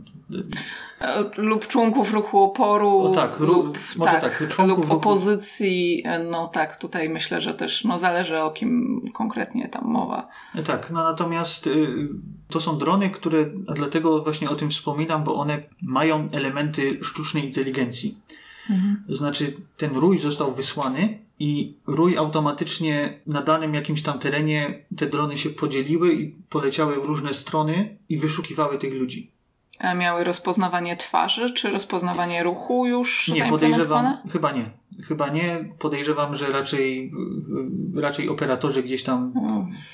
[1.02, 6.04] E, Lub członków ruchu oporu, O tak, lub, może tak, tak, członków lub ruchu- opozycji.
[6.06, 10.28] E, No tak, tutaj myślę, że też no, zależy o kim konkretnie tam mowa.
[10.66, 11.88] Tak, no natomiast y,
[12.50, 17.46] to są drony, które, a dlatego właśnie o tym wspominam, bo one mają elementy sztucznej
[17.46, 18.18] inteligencji.
[18.70, 19.04] Mhm.
[19.08, 25.06] To znaczy, ten rój został wysłany i rój automatycznie na danym jakimś tam terenie te
[25.06, 29.32] drony się podzieliły i poleciały w różne strony i wyszukiwały tych ludzi.
[29.80, 34.70] A miały rozpoznawanie twarzy, czy rozpoznawanie ruchu już Nie, podejrzewam, chyba nie.
[35.04, 35.76] Chyba nie.
[35.80, 37.12] Podejrzewam, że raczej,
[37.96, 39.34] raczej operatorzy gdzieś tam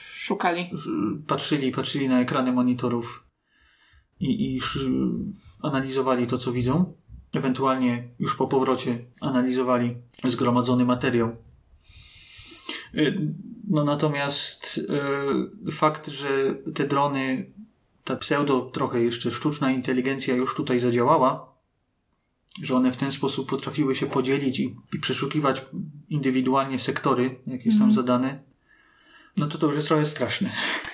[0.07, 0.69] Szukali.
[1.27, 3.27] patrzyli, patrzyli na ekrany monitorów
[4.19, 4.61] i, i
[5.61, 6.93] analizowali to, co widzą.
[7.33, 11.35] Ewentualnie już po powrocie analizowali zgromadzony materiał.
[12.95, 13.17] Y,
[13.69, 14.77] No natomiast
[15.67, 17.51] y, fakt, że te drony,
[18.03, 21.53] ta pseudo trochę jeszcze sztuczna inteligencja już tutaj zadziałała,
[22.61, 25.65] że one w ten sposób potrafiły się podzielić i, i przeszukiwać
[26.09, 27.93] indywidualnie sektory, jakie są Mhm.
[27.93, 28.39] zadane,
[29.37, 30.49] no to to już jest trochę straszne.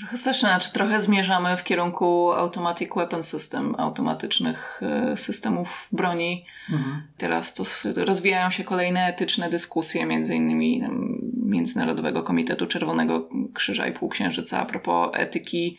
[0.00, 6.46] Trochę straszne, znaczy trochę zmierzamy w kierunku Automatic Weapon System, automatycznych e, systemów broni.
[6.70, 7.02] Mhm.
[7.16, 13.92] Teraz to rozwijają się kolejne etyczne dyskusje, między innymi em, Międzynarodowego Komitetu Czerwonego Krzyża i
[13.92, 15.78] Półksiężyca a propos etyki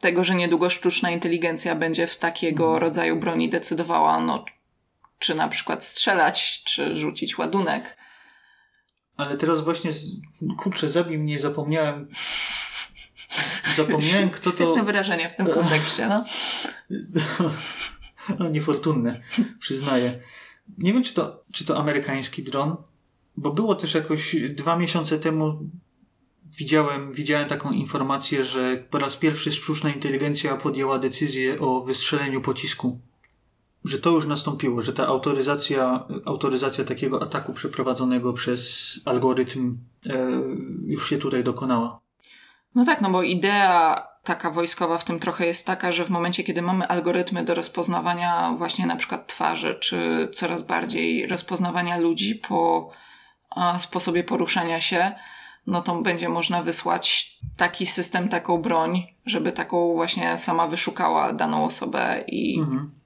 [0.00, 2.82] tego, że niedługo sztuczna inteligencja będzie w takiego Mhm.
[2.82, 4.44] rodzaju broni decydowała, no,
[5.18, 7.96] czy na przykład strzelać, czy rzucić ładunek.
[9.16, 9.90] Ale teraz właśnie,
[10.58, 12.08] kurczę, zabij mnie, zapomniałem.
[13.76, 14.56] Zapomniałem, kto to.
[14.56, 16.24] Świetne wyrażenie w tym kontekście, no.
[18.38, 19.20] No, niefortunne,
[19.60, 20.20] przyznaję.
[20.78, 22.76] Nie wiem, czy to, czy to amerykański dron,
[23.36, 25.58] bo było też jakoś dwa miesiące temu.
[26.58, 33.00] Widziałem, widziałem taką informację, że po raz pierwszy sztuczna inteligencja podjęła decyzję o wystrzeleniu pocisku.
[33.84, 40.30] Że to już nastąpiło, że ta autoryzacja, autoryzacja takiego ataku przeprowadzonego przez algorytm e,
[40.86, 42.03] już się tutaj dokonała.
[42.74, 46.44] No tak, no bo idea taka wojskowa w tym trochę jest taka, że w momencie,
[46.44, 52.90] kiedy mamy algorytmy do rozpoznawania właśnie na przykład twarzy, czy coraz bardziej rozpoznawania ludzi po
[53.78, 55.12] sposobie poruszania się,
[55.66, 61.64] no to będzie można wysłać taki system, taką broń, żeby taką właśnie sama wyszukała daną
[61.64, 63.00] osobę i Mhm.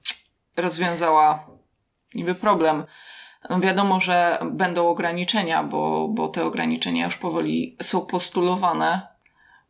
[0.57, 1.47] rozwiązała
[2.15, 2.83] niby problem.
[3.49, 9.08] No wiadomo, że będą ograniczenia, bo, bo te ograniczenia już powoli są postulowane.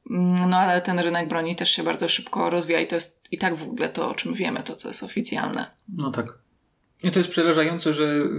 [0.10, 3.38] Mm, no ale ten rynek broni też się bardzo szybko rozwija i to jest i
[3.38, 5.72] tak w ogóle to, o czym wiemy, to co jest oficjalne.
[5.98, 6.38] No tak.
[7.04, 8.30] I to jest przerażające, że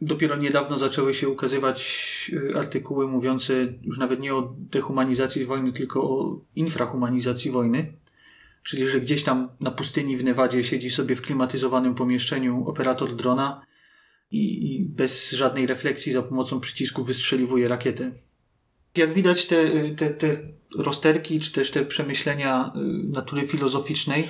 [0.00, 6.02] dopiero niedawno zaczęły się ukazywać y, artykuły mówiące już nawet nie o dehumanizacji wojny, tylko
[6.02, 7.92] o infrahumanizacji wojny.
[8.62, 13.66] Czyli, że gdzieś tam na pustyni w Nevadzie siedzi sobie w klimatyzowanym pomieszczeniu operator drona
[14.30, 18.12] i, i bez żadnej refleksji za pomocą przycisku wystrzeliwuje rakietę.
[18.96, 19.56] Jak widać, te,
[19.96, 20.36] te, te
[20.78, 22.80] rozterki, czy też te przemyślenia y,
[23.12, 24.28] natury filozoficznej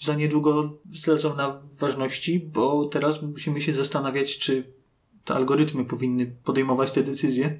[0.00, 4.72] za niedługo zlecą na ważności, bo teraz musimy się zastanawiać, czy
[5.24, 7.58] te algorytmy powinny podejmować te decyzje.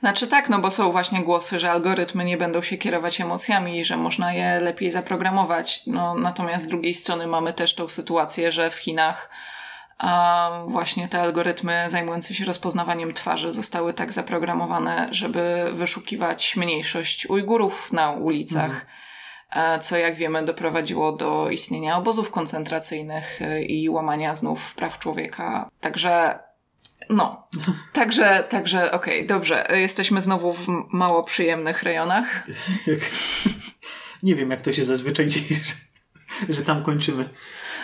[0.00, 3.84] Znaczy tak, no bo są właśnie głosy, że algorytmy nie będą się kierować emocjami i
[3.84, 5.82] że można je lepiej zaprogramować.
[5.86, 9.30] No, natomiast z drugiej strony mamy też tą sytuację, że w Chinach
[9.98, 17.92] a właśnie te algorytmy zajmujące się rozpoznawaniem twarzy zostały tak zaprogramowane, żeby wyszukiwać mniejszość Ujgurów
[17.92, 18.70] na ulicach.
[18.70, 18.86] Mhm
[19.80, 25.70] co jak wiemy doprowadziło do istnienia obozów koncentracyjnych e, i łamania znów praw człowieka.
[25.80, 26.38] Także
[27.10, 27.48] no,
[27.92, 29.66] także, także okej, okay, dobrze.
[29.70, 32.46] Jesteśmy znowu w mało przyjemnych rejonach.
[34.22, 37.28] Nie wiem, jak to się zazwyczaj dzieje, że, że tam kończymy.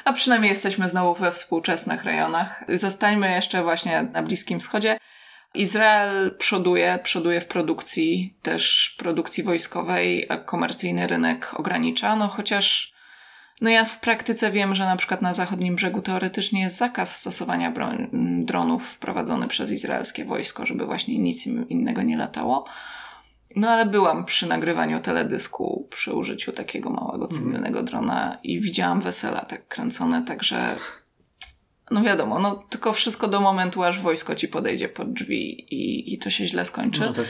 [0.09, 2.65] A przynajmniej jesteśmy znowu we współczesnych rejonach.
[2.69, 4.99] Zostańmy jeszcze właśnie na Bliskim Wschodzie.
[5.55, 12.95] Izrael przoduje, przoduje w produkcji, też produkcji wojskowej, komercyjny rynek ogranicza, no chociaż
[13.61, 17.73] no ja w praktyce wiem, że na przykład na zachodnim brzegu teoretycznie jest zakaz stosowania
[18.45, 22.65] dronów wprowadzony przez izraelskie wojsko, żeby właśnie nic innego nie latało.
[23.57, 27.31] No ale byłam przy nagrywaniu teledysku przy użyciu takiego małego mhm.
[27.31, 30.77] cywilnego drona i widziałam wesela tak kręcone, także
[31.91, 36.19] no wiadomo, no tylko wszystko do momentu, aż wojsko ci podejdzie pod drzwi i, i
[36.19, 37.01] to się źle skończy.
[37.01, 37.27] No tak.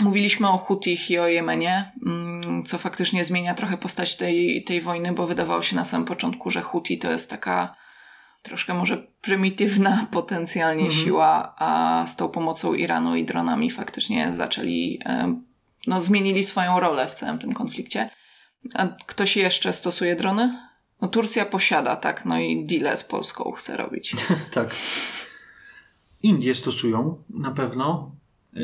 [0.00, 5.12] Mówiliśmy o Hutich i o Jemenie, mm, co faktycznie zmienia trochę postać tej, tej wojny,
[5.12, 7.74] bo wydawało się na samym początku, że Huti to jest taka
[8.42, 11.04] troszkę może prymitywna potencjalnie mhm.
[11.04, 15.00] siła, a z tą pomocą Iranu i dronami faktycznie zaczęli,
[15.86, 18.10] no zmienili swoją rolę w całym tym konflikcie.
[18.74, 20.70] A ktoś jeszcze stosuje drony?
[21.00, 24.16] No Turcja posiada, tak, no i deal z Polską chce robić.
[24.54, 24.74] tak.
[26.22, 28.12] Indie stosują na pewno.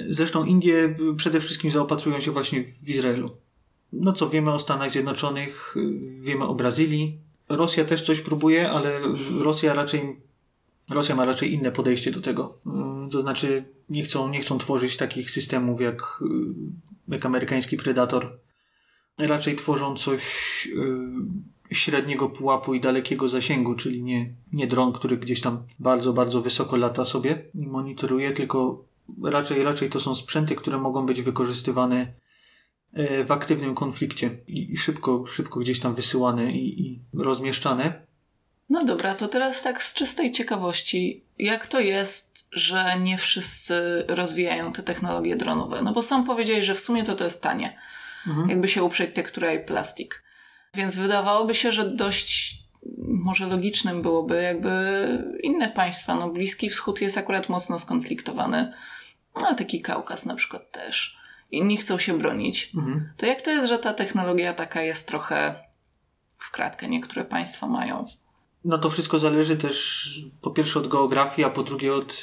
[0.08, 3.36] Zresztą Indie przede wszystkim zaopatrują się właśnie w Izraelu.
[3.92, 5.74] No co wiemy o Stanach Zjednoczonych,
[6.20, 7.18] wiemy o Brazylii.
[7.48, 9.00] Rosja też coś próbuje, ale
[9.40, 10.20] Rosja raczej
[10.90, 12.58] Rosja ma raczej inne podejście do tego.
[13.12, 16.22] To znaczy nie chcą, nie chcą tworzyć takich systemów jak,
[17.08, 18.38] jak amerykański Predator.
[19.18, 20.22] Raczej tworzą coś
[21.70, 26.76] średniego pułapu i dalekiego zasięgu, czyli nie, nie dron, który gdzieś tam bardzo, bardzo wysoko
[26.76, 28.84] lata sobie i monitoruje, tylko
[29.22, 32.12] raczej, raczej to są sprzęty, które mogą być wykorzystywane
[33.24, 38.06] w aktywnym konflikcie i szybko, szybko gdzieś tam wysyłane i, i rozmieszczane.
[38.68, 44.72] No dobra, to teraz tak z czystej ciekawości, jak to jest, że nie wszyscy rozwijają
[44.72, 45.82] te technologie dronowe?
[45.82, 47.78] No bo sam powiedziałeś, że w sumie to to jest tanie.
[48.26, 48.48] Mhm.
[48.48, 50.22] Jakby się uprzeć tektura i plastik.
[50.74, 52.62] Więc wydawałoby się, że dość
[52.98, 54.70] może logicznym byłoby, jakby
[55.42, 58.72] inne państwa, no Bliski Wschód jest akurat mocno skonfliktowany,
[59.34, 61.16] no taki Kaukaz na przykład też.
[61.50, 62.70] Inni chcą się bronić.
[62.76, 63.08] Mhm.
[63.16, 65.64] To jak to jest, że ta technologia taka jest trochę
[66.38, 68.04] w kratkę niektóre państwa mają?
[68.64, 70.06] No to wszystko zależy też
[70.40, 72.22] po pierwsze od geografii, a po drugie od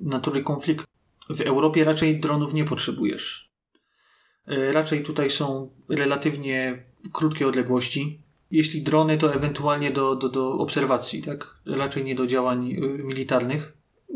[0.00, 0.84] natury konfliktu.
[1.30, 3.50] W Europie raczej dronów nie potrzebujesz.
[4.46, 8.22] E, raczej tutaj są relatywnie krótkie odległości.
[8.50, 11.56] Jeśli drony, to ewentualnie do, do, do obserwacji, tak?
[11.66, 13.72] Raczej nie do działań y, militarnych.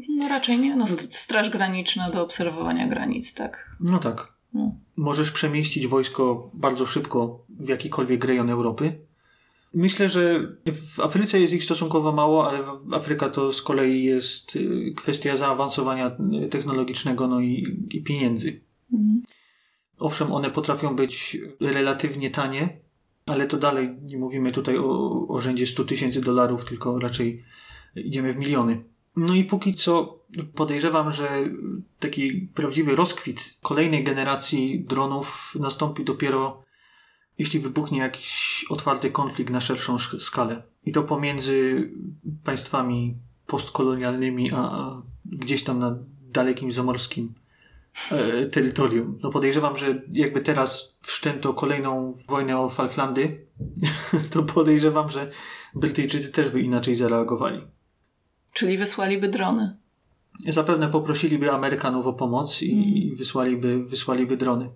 [0.09, 0.77] No raczej nie.
[0.77, 3.77] No, straż graniczna do obserwowania granic, tak?
[3.81, 4.33] No tak.
[4.55, 4.75] No.
[4.97, 8.99] Możesz przemieścić wojsko bardzo szybko w jakikolwiek rejon Europy.
[9.75, 12.59] Myślę, że w Afryce jest ich stosunkowo mało, ale
[12.93, 16.17] Afryka to z kolei jest y, kwestia zaawansowania
[16.51, 18.61] technologicznego no i, i pieniędzy.
[18.93, 19.23] Mhm.
[19.99, 22.81] Owszem, one potrafią być relatywnie tanie,
[23.27, 27.45] ale to dalej nie mówimy tutaj o, o rzędzie 100 tysięcy dolarów, tylko raczej
[27.97, 28.85] idziemy w miliony.
[29.17, 30.19] No i póki co
[30.55, 31.29] podejrzewam, że
[32.01, 36.67] taki prawdziwy rozkwit kolejnej generacji dronów nastąpi dopiero
[37.39, 40.63] jeśli wybuchnie jakiś otwarty konflikt na szerszą skalę.
[40.85, 41.91] I to pomiędzy
[42.45, 44.93] państwami postkolonialnymi, a
[45.25, 45.99] gdzieś tam na
[46.33, 47.35] dalekim zamorskim
[48.11, 49.19] e, terytorium.
[49.23, 53.47] No podejrzewam, że jakby teraz wszczęto kolejną wojnę o Falklandy,
[54.33, 55.31] to podejrzewam, że
[55.75, 57.61] Brytyjczycy też by inaczej zareagowali.
[58.57, 59.77] Czyli wysłaliby drony.
[60.49, 63.16] Zapewne poprosiliby Amerykanów o pomoc i mm.
[63.16, 64.71] wysłaliby, wysłaliby drony.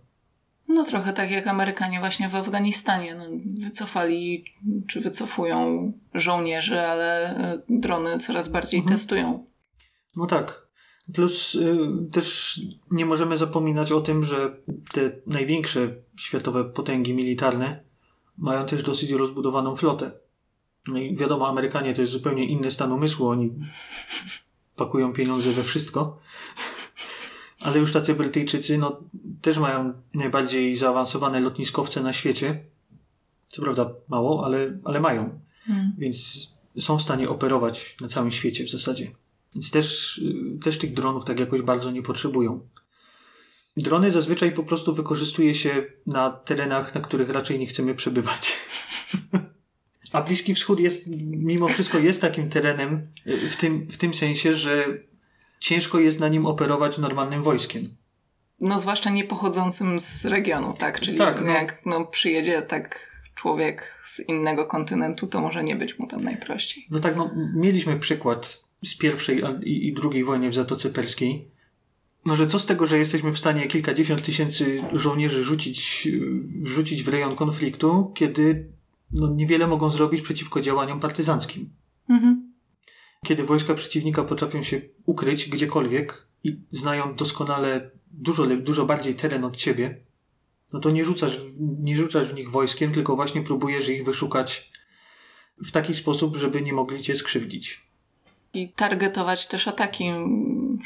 [0.68, 3.14] No trochę tak jak Amerykanie właśnie w Afganistanie.
[3.14, 3.24] No,
[3.64, 4.44] wycofali
[4.88, 8.96] czy wycofują żołnierzy, ale e, drony coraz bardziej mhm.
[8.96, 9.46] testują.
[10.16, 10.66] No tak.
[11.14, 11.78] Plus y,
[12.12, 14.56] też nie możemy zapominać o tym, że
[14.92, 17.84] te największe światowe potęgi militarne
[18.38, 20.10] mają też dosyć rozbudowaną flotę.
[20.88, 23.28] No i wiadomo, Amerykanie to jest zupełnie inny stan umysłu.
[23.28, 23.50] Oni
[24.76, 26.18] pakują pieniądze we wszystko.
[27.60, 29.00] Ale już tacy Brytyjczycy no,
[29.42, 32.64] też mają najbardziej zaawansowane lotniskowce na świecie.
[33.46, 35.40] Co prawda mało, ale, ale mają.
[35.64, 35.92] Hmm.
[35.98, 36.48] Więc
[36.80, 39.10] są w stanie operować na całym świecie w zasadzie.
[39.54, 40.20] Więc też,
[40.62, 42.60] też tych dronów tak jakoś bardzo nie potrzebują.
[43.76, 48.58] Drony zazwyczaj po prostu wykorzystuje się na terenach, na których raczej nie chcemy przebywać.
[50.12, 53.06] A Bliski Wschód jest, mimo wszystko jest takim terenem
[53.50, 54.84] w tym, w tym sensie, że
[55.60, 57.96] ciężko jest na nim operować normalnym wojskiem.
[58.60, 61.00] No, zwłaszcza nie pochodzącym z regionu, tak?
[61.00, 61.52] Czyli tak, no.
[61.52, 66.86] jak no, przyjedzie tak człowiek z innego kontynentu, to może nie być mu tam najprościej.
[66.90, 71.48] No tak, no, mieliśmy przykład z pierwszej i, i drugiej wojny w Zatoce Perskiej.
[72.24, 76.08] No, że co z tego, że jesteśmy w stanie kilkadziesiąt tysięcy żołnierzy rzucić,
[76.62, 78.66] wrzucić w rejon konfliktu, kiedy
[79.12, 81.70] no, niewiele mogą zrobić przeciwko działaniom partyzanckim.
[82.08, 82.52] Mhm.
[83.26, 89.56] Kiedy wojska przeciwnika potrafią się ukryć gdziekolwiek i znają doskonale dużo, dużo bardziej teren od
[89.56, 90.00] ciebie,
[90.72, 94.70] no to nie rzucasz, nie rzucasz w nich wojskiem, tylko właśnie próbujesz ich wyszukać
[95.64, 97.90] w taki sposób, żeby nie mogli cię skrzywdzić.
[98.54, 100.04] I targetować też ataki.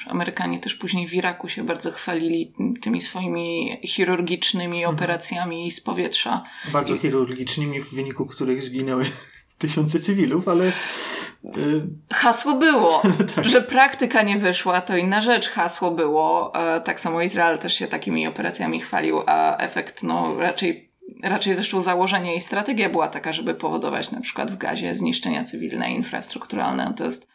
[0.07, 4.96] Amerykanie też później w Iraku się bardzo chwalili tymi swoimi chirurgicznymi mhm.
[4.96, 6.44] operacjami z powietrza.
[6.72, 6.98] Bardzo I...
[6.98, 9.04] chirurgicznymi, w wyniku których zginęły
[9.59, 10.72] tysiące cywilów, ale.
[11.57, 13.02] Y, hasło było,
[13.35, 13.44] tak.
[13.44, 15.48] że praktyka nie wyszła, to inna rzecz.
[15.48, 16.54] Hasło było.
[16.54, 21.83] E, tak samo Izrael też się takimi operacjami chwalił, a efekt no raczej raczej zresztą
[21.83, 26.94] założenie i strategia była taka, żeby powodować na przykład w gazie zniszczenia cywilne i infrastrukturalne.
[26.96, 27.34] To jest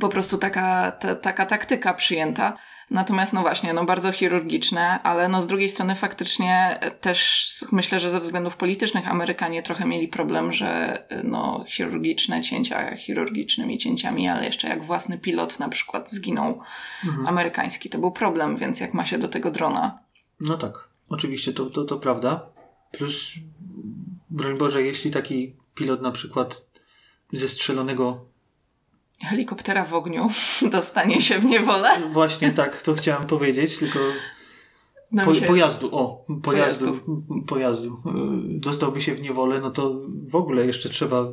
[0.00, 2.56] po prostu taka, ta, taka taktyka przyjęta.
[2.90, 8.10] Natomiast no właśnie, no bardzo chirurgiczne, ale no z drugiej strony faktycznie też myślę, że
[8.10, 14.68] ze względów politycznych Amerykanie trochę mieli problem, że no chirurgiczne cięcia chirurgicznymi cięciami, ale jeszcze
[14.68, 16.60] jak własny pilot na przykład zginął
[17.04, 17.26] mhm.
[17.26, 19.98] amerykański, to był problem, więc jak ma się do tego drona.
[20.40, 22.46] No tak, oczywiście to, to, to prawda.
[22.92, 23.34] Plus,
[24.30, 26.70] broń Boże, jeśli taki pilot na przykład
[27.32, 28.24] zestrzelonego
[29.20, 30.28] helikoptera w ogniu
[30.72, 31.88] dostanie się w niewolę.
[32.12, 33.98] Właśnie tak, to chciałam powiedzieć, tylko
[35.24, 35.46] po, się...
[35.46, 37.00] pojazdu, o, pojazdu,
[37.46, 38.02] pojazdu
[38.56, 41.28] y, dostałby się w niewolę, no to w ogóle jeszcze trzeba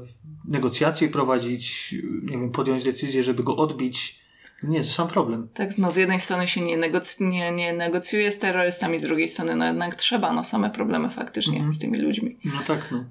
[0.47, 4.28] negocjacje prowadzić, nie wiem, podjąć decyzję, żeby go odbić.
[4.63, 5.50] Nie, to sam problem.
[5.54, 9.30] Tak, no z jednej strony się nie, negoc nie, nie negocjuje z terrorystami, z drugiej
[9.30, 11.73] strony no jednak trzeba, no same problemy faktycznie mm -hmm.
[11.73, 12.38] z tymi ludźmi.
[12.45, 13.04] No tak, no.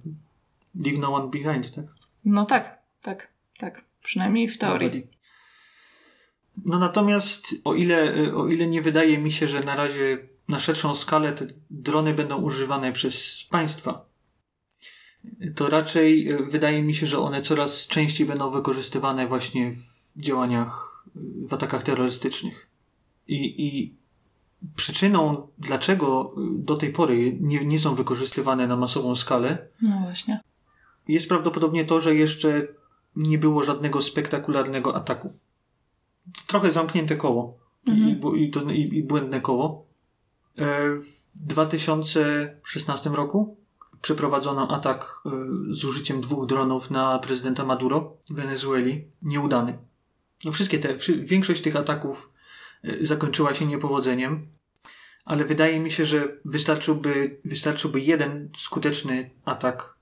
[0.85, 1.85] Leave no one behind, tak?
[2.25, 3.86] No tak, tak, tak.
[4.07, 5.07] Przynajmniej w teorii.
[6.65, 10.95] No natomiast o ile, o ile nie wydaje mi się, że na razie na szerszą
[10.95, 14.07] skalę te drony będą używane przez państwa,
[15.55, 21.05] to raczej e, wydaje mi się, że one coraz częściej będą wykorzystywane właśnie w działaniach,
[21.49, 22.71] w atakach terrorystycznych.
[23.29, 23.95] I, i
[24.77, 30.41] przyczyną, dlaczego do tej pory nie, nie są wykorzystywane na masową skalę, no właśnie.
[31.09, 32.69] jest prawdopodobnie to, że jeszcze
[33.17, 35.33] nie było żadnego spektakularnego ataku.
[36.47, 38.37] Trochę zamknięte koło mhm.
[38.37, 39.87] i, i, i błędne koło.
[40.59, 43.57] E, w 2016 roku
[44.03, 45.31] przeprowadzono atak e,
[45.71, 49.05] z użyciem dwóch dronów na prezydenta Maduro w Wenezueli.
[49.23, 49.79] Nieudany.
[50.45, 52.33] No wszystkie te, większość tych ataków
[52.85, 54.49] e, zakończyła się niepowodzeniem,
[55.25, 59.96] ale wydaje mi się, że wystarczyłby, wystarczyłby jeden skuteczny atak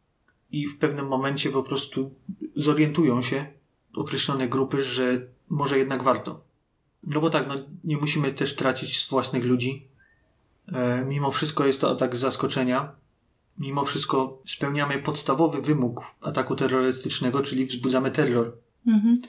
[0.55, 2.15] i w pewnym momencie po prostu
[2.57, 3.47] zorientują się
[3.95, 6.45] określone grupy, że może jednak warto.
[7.03, 9.89] No bo tak, no, nie musimy też tracić własnych ludzi.
[10.73, 12.93] E, mimo wszystko jest to atak zaskoczenia.
[13.59, 18.57] Mimo wszystko spełniamy podstawowy wymóg ataku terrorystycznego, czyli wzbudzamy terror.
[18.87, 19.23] Mhm.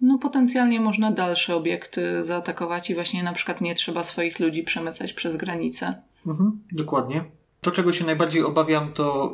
[0.00, 5.12] No potencjalnie można dalsze obiekty zaatakować i właśnie na przykład nie trzeba swoich ludzi przemycać
[5.12, 6.02] przez granicę.
[6.26, 7.37] Mhm, dokładnie.
[7.60, 9.32] To, czego się najbardziej obawiam, to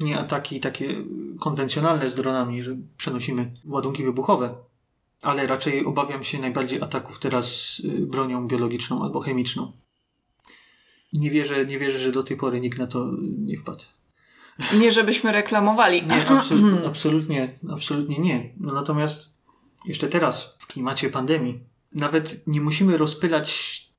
[0.00, 1.04] yy, nie ataki takie
[1.40, 4.54] konwencjonalne z dronami, że przenosimy ładunki wybuchowe,
[5.22, 9.72] ale raczej obawiam się najbardziej ataków teraz yy, bronią biologiczną albo chemiczną.
[11.12, 13.84] Nie wierzę, nie wierzę, że do tej pory nikt na to nie wpadł.
[14.80, 16.06] Nie, żebyśmy reklamowali.
[16.06, 18.54] Nie, absolutnie, absolutnie, absolutnie nie.
[18.60, 19.34] No natomiast
[19.86, 21.60] jeszcze teraz, w klimacie pandemii,
[21.92, 23.91] nawet nie musimy rozpylać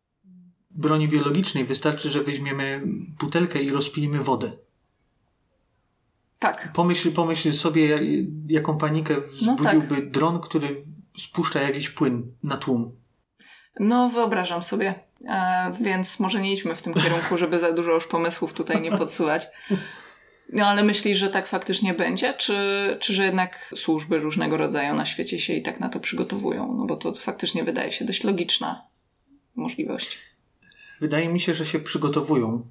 [0.75, 1.65] broni biologicznej.
[1.65, 2.81] Wystarczy, że weźmiemy
[3.19, 4.51] butelkę i rozpilimy wodę.
[6.39, 6.71] Tak.
[6.73, 7.99] Pomyśl, pomyśl sobie,
[8.47, 10.11] jaką panikę wzbudziłby no tak.
[10.11, 10.81] dron, który
[11.17, 12.95] spuszcza jakiś płyn na tłum.
[13.79, 14.95] No, wyobrażam sobie.
[15.29, 18.91] E, więc może nie idźmy w tym kierunku, żeby za dużo już pomysłów tutaj nie
[18.97, 19.47] podsuwać.
[20.53, 22.33] No ale myślisz, że tak faktycznie będzie?
[22.33, 22.57] Czy,
[22.99, 26.73] czy że jednak służby różnego rodzaju na świecie się i tak na to przygotowują?
[26.73, 28.87] No bo to faktycznie wydaje się dość logiczna
[29.55, 30.19] możliwość.
[31.01, 32.67] Wydaje mi się, że się przygotowują.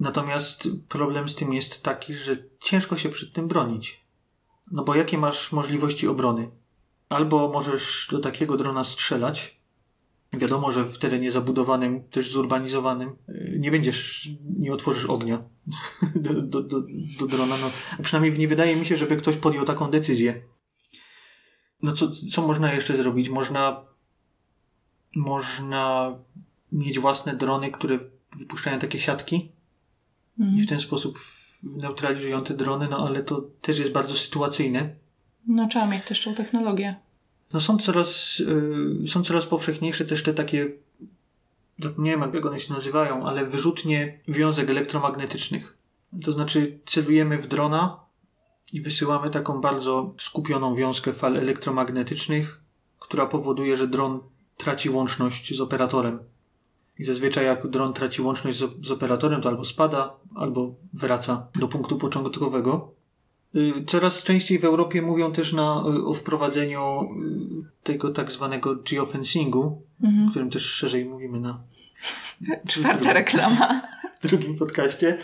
[0.00, 4.04] Natomiast problem z tym jest taki, że ciężko się przed tym bronić.
[4.70, 6.50] No bo jakie masz możliwości obrony?
[7.08, 9.58] Albo możesz do takiego drona strzelać,
[10.32, 15.42] Wiadomo, że w terenie zabudowanym, też zurbanizowanym, y, nie będziesz, nie otworzysz ognia
[16.14, 16.80] do, do, do,
[17.18, 17.54] do drona.
[17.56, 17.70] No,
[18.02, 20.42] przynajmniej nie wydaje mi się, żeby ktoś podjął taką decyzję.
[21.82, 23.28] No co, co można jeszcze zrobić?
[23.28, 23.84] Można,
[25.16, 26.14] można
[26.72, 27.98] mieć własne drony, które
[28.38, 29.52] wypuszczają takie siatki
[30.40, 30.58] mhm.
[30.58, 31.18] i w ten sposób
[31.62, 34.94] neutralizują te drony, no ale to też jest bardzo sytuacyjne.
[35.46, 36.96] No trzeba mieć też tą technologię.
[37.52, 38.38] No są coraz,
[39.00, 40.70] yy, są coraz powszechniejsze też te takie,
[41.78, 45.76] no nie wiem jak one się nazywają, ale wyrzutnie wiązek elektromagnetycznych.
[46.24, 48.00] To znaczy celujemy w drona
[48.72, 52.60] i wysyłamy taką bardzo skupioną wiązkę fal elektromagnetycznych,
[52.98, 54.20] która powoduje, że dron
[54.56, 56.18] traci łączność z operatorem.
[56.98, 61.68] I zazwyczaj jak dron traci łączność z, z operatorem, to albo spada, albo wraca do
[61.68, 62.92] punktu początkowego.
[63.56, 68.76] Y, coraz częściej w Europie mówią też na, y, o wprowadzeniu y, tego tak zwanego
[68.90, 70.28] geofencingu, mhm.
[70.28, 71.60] o którym też szerzej mówimy na
[72.68, 73.82] czwarta drugim, reklama.
[74.20, 75.18] W drugim podcaście.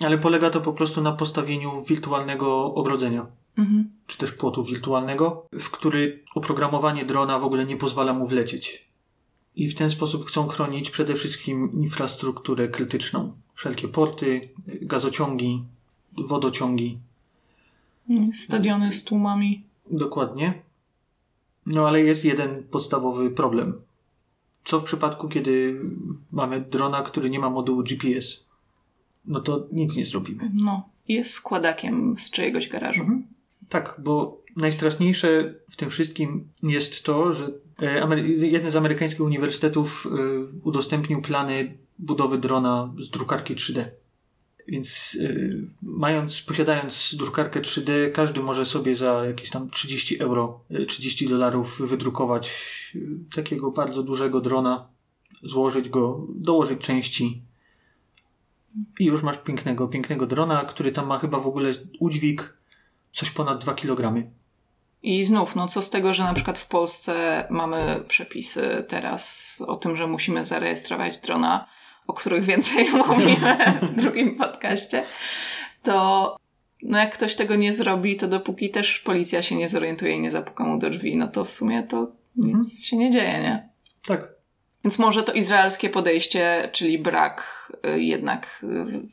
[0.00, 3.26] Ale polega to po prostu na postawieniu wirtualnego ogrodzenia.
[3.58, 3.90] Mhm.
[4.06, 8.91] Czy też płotu wirtualnego, w który oprogramowanie drona w ogóle nie pozwala mu wlecieć.
[9.56, 13.32] I w ten sposób chcą chronić przede wszystkim infrastrukturę krytyczną.
[13.54, 15.62] Wszelkie porty, gazociągi,
[16.12, 16.98] wodociągi.
[18.32, 19.62] Stadiony z tłumami.
[19.90, 20.62] Dokładnie.
[21.66, 23.74] No ale jest jeden podstawowy problem.
[24.64, 25.80] Co w przypadku, kiedy
[26.32, 28.44] mamy drona, który nie ma modułu GPS?
[29.24, 30.50] No to nic nie zrobimy.
[30.54, 33.00] No, jest składakiem z czyjegoś garażu.
[33.00, 33.26] Mhm.
[33.68, 37.48] Tak, bo najstraszniejsze w tym wszystkim jest to, że
[38.38, 40.10] jeden z amerykańskich uniwersytetów e,
[40.62, 43.84] udostępnił plany budowy drona z drukarki 3D.
[44.68, 51.24] Więc y, mając, posiadając drukarkę 3D, każdy może sobie za jakieś tam 30 euro, 30
[51.24, 52.52] y, dolarów wydrukować
[53.34, 54.88] takiego bardzo dużego drona,
[55.42, 57.42] złożyć go, dołożyć części
[59.00, 62.56] i już masz pięknego, pięknego drona, który tam ma chyba w ogóle udźwig
[63.12, 64.30] coś ponad 2 kg.
[65.02, 69.76] I znów, no co z tego, że na przykład w Polsce mamy przepisy teraz o
[69.76, 71.66] tym, że musimy zarejestrować drona,
[72.06, 75.04] o których więcej mówimy w drugim podcaście,
[75.82, 76.36] to
[76.82, 80.30] no jak ktoś tego nie zrobi, to dopóki też policja się nie zorientuje i nie
[80.30, 82.58] zapuka mu do drzwi, no to w sumie to mhm.
[82.58, 83.68] nic się nie dzieje, nie?
[84.06, 84.28] Tak.
[84.84, 88.64] Więc może to izraelskie podejście, czyli brak y, jednak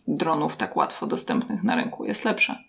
[0.07, 2.63] dronów tak łatwo dostępnych na rynku jest lepsze.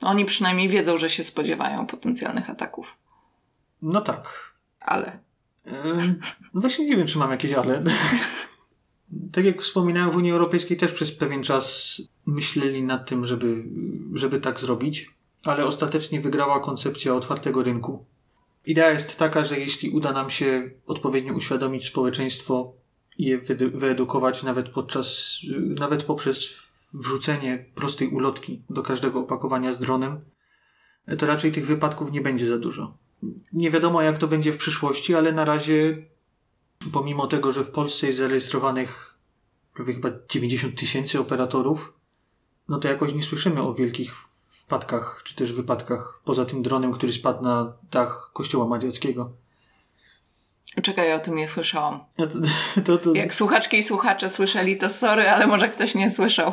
[0.00, 2.96] Oni przynajmniej wiedzą, że się spodziewają potencjalnych ataków.
[3.82, 4.54] No tak.
[4.80, 5.18] Ale.
[5.66, 5.72] Yy,
[6.54, 7.82] właśnie nie wiem, czy mam jakieś ale.
[9.32, 13.64] tak jak wspominałem, w Unii Europejskiej też przez pewien czas myśleli nad tym, żeby,
[14.14, 15.10] żeby tak zrobić,
[15.44, 18.04] ale ostatecznie wygrała koncepcja otwartego rynku.
[18.66, 22.72] Idea jest taka, że jeśli uda nam się odpowiednio uświadomić społeczeństwo
[23.18, 23.38] i je
[23.74, 25.38] wyedukować nawet podczas,
[25.78, 26.54] nawet poprzez
[26.96, 30.20] wrzucenie prostej ulotki do każdego opakowania z dronem,
[31.18, 32.96] to raczej tych wypadków nie będzie za dużo.
[33.52, 36.06] Nie wiadomo, jak to będzie w przyszłości, ale na razie
[36.92, 39.14] pomimo tego, że w Polsce jest zarejestrowanych
[39.74, 41.92] prawie chyba 90 tysięcy operatorów,
[42.68, 44.14] no to jakoś nie słyszymy o wielkich
[44.48, 49.32] wpadkach czy też wypadkach, poza tym dronem, który spadł na dach kościoła mariackiego.
[50.82, 52.00] Czekaj, ja o tym nie słyszałam.
[52.16, 52.26] To,
[52.84, 53.14] to, to...
[53.14, 56.52] Jak słuchaczki i słuchacze słyszeli, to sorry, ale może ktoś nie słyszał.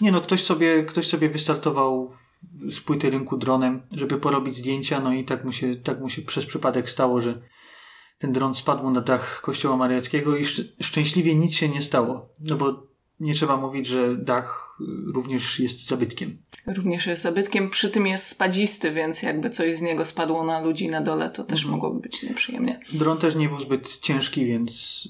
[0.00, 2.10] Nie no, ktoś sobie, ktoś sobie wystartował
[2.70, 6.22] z płyty rynku dronem, żeby porobić zdjęcia, no i tak mu się, tak mu się
[6.22, 7.42] przez przypadek stało, że
[8.18, 12.28] ten dron spadł na dach kościoła mariackiego i szcz szczęśliwie nic się nie stało.
[12.40, 12.86] No bo
[13.20, 14.78] nie trzeba mówić, że dach
[15.14, 16.38] również jest zabytkiem.
[16.66, 20.88] Również jest zabytkiem, przy tym jest spadzisty, więc jakby coś z niego spadło na ludzi
[20.88, 21.72] na dole, to też mhm.
[21.72, 22.80] mogłoby być nieprzyjemnie.
[22.92, 25.02] Dron też nie był zbyt ciężki, więc...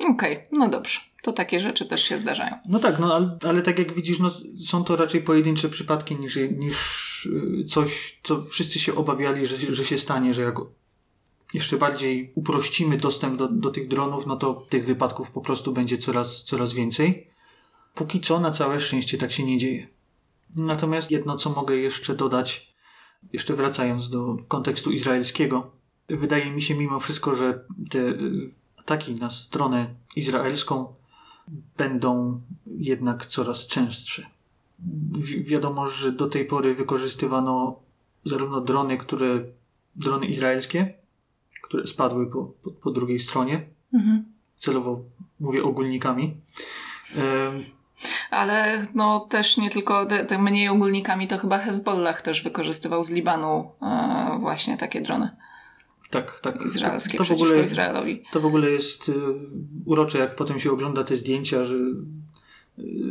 [0.00, 1.00] Y, Okej, okay, no dobrze.
[1.22, 2.58] To takie rzeczy też się zdarzają.
[2.68, 4.30] No tak, no ale, ale tak jak widzisz, no,
[4.66, 9.84] są to raczej pojedyncze przypadki niż, niż y, coś, co wszyscy się obawiali, że, że
[9.84, 10.54] się stanie, że jak
[11.54, 15.98] jeszcze bardziej uprościmy dostęp do, do tych dronów, no to tych wypadków po prostu będzie
[15.98, 17.30] coraz, coraz więcej.
[17.94, 19.88] Póki co na całe szczęście tak się nie dzieje.
[20.56, 22.74] Natomiast jedno, co mogę jeszcze dodać,
[23.32, 25.70] jeszcze wracając do kontekstu izraelskiego,
[26.08, 30.94] wydaje mi się mimo wszystko, że te y, ataki na stronę izraelską
[31.76, 34.26] będą jednak coraz częstsze.
[35.18, 37.80] Wi wiadomo, że do tej pory wykorzystywano
[38.24, 39.40] zarówno drony, które
[39.96, 40.94] drony izraelskie,
[41.62, 43.66] które spadły po, po, po drugiej stronie.
[43.94, 44.24] Mhm.
[44.58, 45.00] Celowo
[45.40, 46.36] mówię ogólnikami.
[48.30, 53.10] Ale no też nie tylko te, te, mniej ogólnikami, to chyba Hezbollah też wykorzystywał z
[53.10, 55.36] Libanu e, właśnie takie drony.
[56.12, 56.66] Tak, tak.
[56.66, 58.22] Izraelskie to, to w ogóle, Izraelowi.
[58.32, 59.14] To w ogóle jest y,
[59.84, 61.94] urocze, jak potem się ogląda te zdjęcia, że y,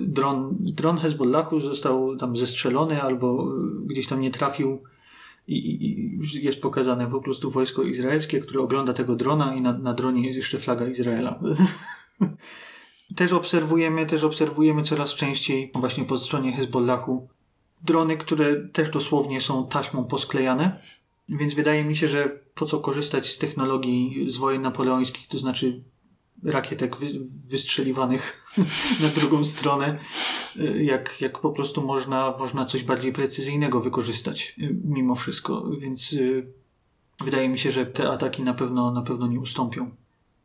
[0.07, 4.83] dron, dron Hezbollahu został tam zestrzelony albo y, gdzieś tam nie trafił
[5.47, 9.93] i, i, jest pokazane po prostu wojsko izraelskie, które ogląda tego drona i na, na
[9.93, 11.39] dronie jest jeszcze flaga Izraela.
[13.15, 17.27] też obserwujemy, też obserwujemy coraz częściej właśnie po stronie Hezbollahu
[17.83, 20.81] drony, które też dosłownie są taśmą posklejane
[21.31, 25.83] więc wydaje mi się, że po co korzystać z technologii z wojen napoleońskich, to znaczy
[26.43, 27.07] rakietek wy,
[27.47, 28.53] wystrzeliwanych
[29.03, 29.99] na drugą stronę,
[30.81, 35.63] jak, jak po prostu można, można coś bardziej precyzyjnego wykorzystać mimo wszystko.
[35.79, 36.47] Więc y,
[37.23, 39.91] wydaje mi się, że te ataki na pewno, na pewno nie ustąpią.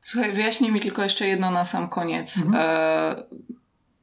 [0.02, 2.36] Słuchaj, wyjaśnij mi tylko jeszcze jedno na sam koniec.
[2.36, 2.54] Mhm.
[2.58, 3.22] E,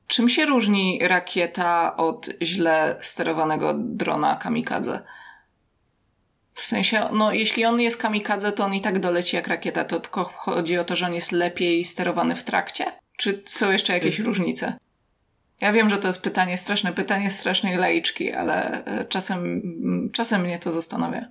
[0.07, 5.03] czym się różni rakieta od źle sterowanego drona kamikadze?
[6.53, 9.83] W sensie, no jeśli on jest kamikadze, to on i tak doleci jak rakieta.
[9.83, 12.85] To tylko chodzi o to, że on jest lepiej sterowany w trakcie?
[13.17, 14.77] Czy są jeszcze jakieś y różnice?
[15.61, 19.61] Ja wiem, że to jest pytanie, straszne pytanie strasznej laiczki, ale e, czasem,
[20.13, 21.27] czasem mnie to zastanawia,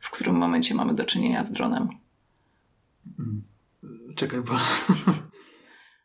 [0.00, 1.88] w którym momencie mamy do czynienia z dronem.
[3.18, 3.42] Mm.
[4.16, 4.52] Czekaj, bo...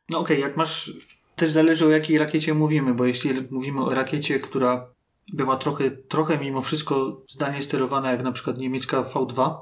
[0.10, 0.92] No okej, okay, jak masz...
[1.36, 4.88] Też zależy o jakiej rakiecie mówimy, bo jeśli mówimy o rakiecie, która
[5.34, 9.56] była trochę, trochę mimo wszystko zdalnie sterowana, jak na przykład niemiecka V2,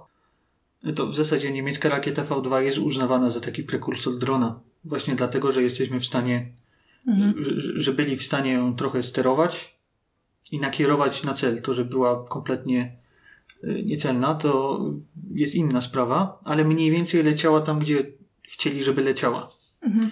[0.95, 4.59] to w zasadzie niemiecka rakieta V2 jest uznawana za taki prekursor drona.
[4.83, 6.51] Właśnie dlatego, że jesteśmy w stanie,
[7.07, 7.33] mhm.
[7.57, 9.79] że, byli w stanie ją trochę sterować
[10.51, 11.61] i nakierować na cel.
[11.61, 12.97] To, że była kompletnie
[13.63, 14.79] y, niecelna, to
[15.33, 18.05] jest inna sprawa, ale mniej więcej leciała tam, gdzie
[18.43, 19.51] chcieli, żeby leciała.
[19.81, 20.11] Mhm.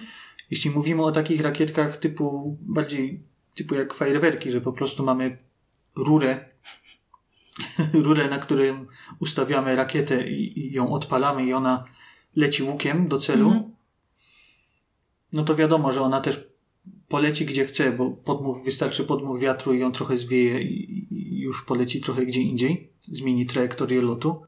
[0.50, 3.22] Jeśli mówimy o takich rakietkach typu bardziej
[3.54, 5.38] typu jak fajerwerki, że po prostu mamy
[5.98, 6.50] rurę,
[8.04, 8.86] rurę, na którym
[9.20, 11.84] ustawiamy rakietę i, i, ją odpalamy i ona
[12.36, 13.62] leci łukiem do celu, mm.
[15.32, 16.48] no to wiadomo, że ona też
[17.08, 21.64] poleci gdzie chce, bo podmuch, wystarczy podmuch wiatru i ją trochę zwieje i, i już
[21.64, 24.42] poleci trochę gdzie indziej, zmieni trajektorię lotu.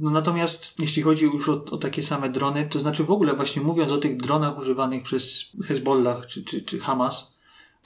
[0.00, 3.62] No natomiast jeśli chodzi już o, o, takie same drony, to znaczy w ogóle właśnie
[3.62, 7.37] mówiąc o tych dronach używanych przez Hezbollah czy, czy, czy Hamas,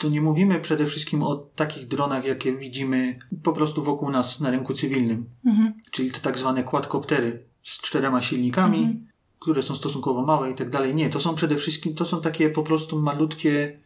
[0.03, 4.50] to nie mówimy przede wszystkim o takich dronach, jakie widzimy po prostu wokół nas na
[4.50, 5.26] rynku cywilnym.
[5.46, 5.74] Mhm.
[5.90, 9.07] Czyli te tak zwane quadcoptery z czterema silnikami, mhm.
[9.38, 10.94] które są stosunkowo małe i tak dalej.
[10.94, 13.78] Nie, to są przede wszystkim, to są takie po prostu malutkie,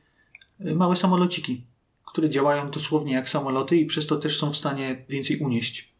[0.60, 1.64] e, małe samolociki,
[2.06, 5.92] które działają dosłownie jak samoloty i przez to też są w stanie więcej unieść.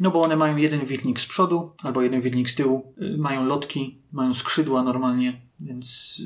[0.00, 3.44] No bo one mają jeden wilnik z przodu albo jeden wilnik z tyłu, e, mają
[3.44, 6.18] lotki, mają skrzydła normalnie, więc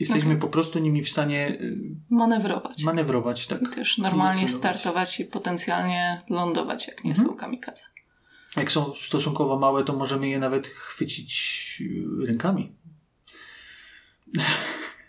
[0.00, 0.40] Jesteśmy okay.
[0.40, 1.78] po prostu nimi w stanie y,
[2.10, 2.82] manewrować.
[2.82, 3.62] Manewrować, tak.
[3.62, 7.28] I też normalnie startować i potencjalnie lądować, jak nie mhm.
[7.28, 7.82] są kamikadze.
[8.56, 11.82] Jak są stosunkowo małe, to możemy je nawet chwycić
[12.22, 12.72] y, rękami.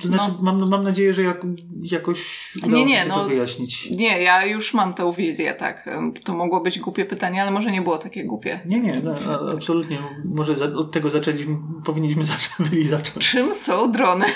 [0.00, 0.52] To znaczy, no.
[0.52, 1.46] mam, mam nadzieję, że jak,
[1.82, 3.90] jakoś udało nie, nie, się no, to wyjaśnić.
[3.90, 5.90] Nie, ja już mam tę wizję, tak.
[6.24, 8.60] To mogło być głupie pytanie, ale może nie było takie głupie.
[8.66, 9.16] Nie, nie, no,
[9.52, 10.02] absolutnie.
[10.24, 13.30] Może za, od tego zaczęliśmy, powinniśmy zacząć, byli zacząć.
[13.30, 14.26] Czym są drony?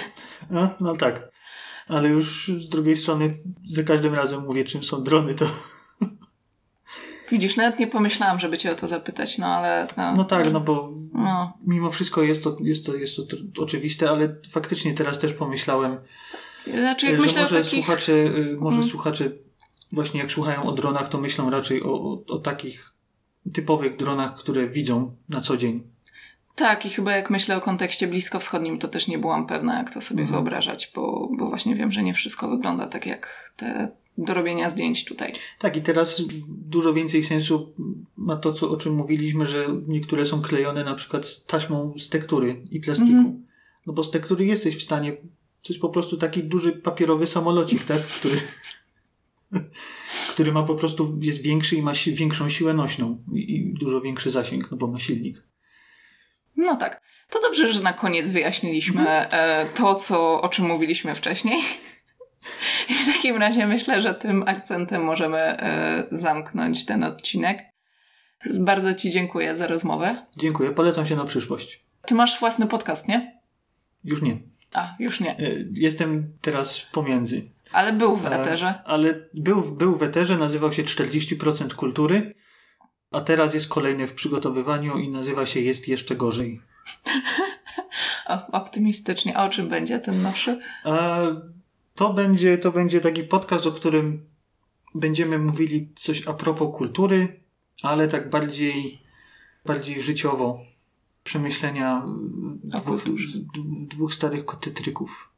[0.50, 1.28] No, no tak.
[1.88, 3.38] Ale już z drugiej strony
[3.70, 5.46] za każdym razem mówię, czym są drony, to
[7.30, 9.86] Widzisz, nawet nie pomyślałam, żeby cię o to zapytać, no ale...
[9.96, 11.52] No, no tak, no bo no.
[11.66, 15.96] mimo wszystko jest to, jest, to, jest to oczywiste, ale faktycznie teraz też pomyślałem,
[16.74, 17.84] znaczy, jak że myślę może, takich...
[17.84, 18.90] słuchacze, y, może hmm.
[18.90, 19.30] słuchacze
[19.92, 22.94] właśnie jak słuchają o dronach, to myślą raczej o, o, o takich
[23.52, 25.82] typowych dronach, które widzą na co dzień.
[26.54, 30.00] Tak, i chyba jak myślę o kontekście bliskowschodnim, to też nie byłam pewna, jak to
[30.02, 30.40] sobie mhm.
[30.40, 35.04] wyobrażać, bo, bo właśnie wiem, że nie wszystko wygląda tak jak te do robienia zdjęć
[35.04, 35.32] tutaj.
[35.58, 37.74] Tak, i teraz dużo więcej sensu
[38.16, 42.08] ma to, co, o czym mówiliśmy, że niektóre są klejone na przykład z taśmą z
[42.08, 43.10] tektury i plastiku.
[43.10, 43.40] Mm -hmm.
[43.86, 45.12] No bo z tektury jesteś w stanie.
[45.62, 48.02] To jest po prostu taki duży papierowy samolocik, tak?
[48.02, 48.40] Który,
[50.32, 54.00] który ma po prostu, jest większy i ma si większą siłę nośną i, i dużo
[54.00, 55.42] większy zasięg, no bo ma silnik.
[56.56, 57.02] No tak.
[57.30, 61.62] To dobrze, że na koniec wyjaśniliśmy e, to, co, o czym mówiliśmy wcześniej.
[62.88, 67.64] I w takim razie myślę, że tym akcentem możemy e, zamknąć ten odcinek.
[68.60, 70.26] Bardzo Ci dziękuję za rozmowę.
[70.36, 71.84] Dziękuję, polecam się na przyszłość.
[72.06, 73.40] Ty masz własny podcast, nie?
[74.04, 74.38] Już nie.
[74.74, 75.38] A, już nie.
[75.38, 75.42] E,
[75.72, 77.50] Jestem teraz pomiędzy.
[77.72, 78.74] Ale był w eterze.
[78.84, 82.34] Ale był, był w eterze, nazywał się 40% kultury,
[83.10, 86.60] a teraz jest kolejny w przygotowywaniu i nazywa się Jest jeszcze gorzej.
[88.26, 89.36] O, optymistycznie.
[89.36, 90.60] A o czym będzie ten nowszy?
[90.84, 91.18] A
[91.96, 94.28] to będzie, to będzie taki podcast, o którym
[94.94, 97.40] będziemy mówili coś a propos kultury,
[97.82, 99.02] ale tak bardziej,
[99.64, 100.60] bardziej życiowo.
[101.24, 102.02] Przemyślenia
[102.64, 103.02] dwóch,
[103.88, 105.30] dwóch starych kotytryków.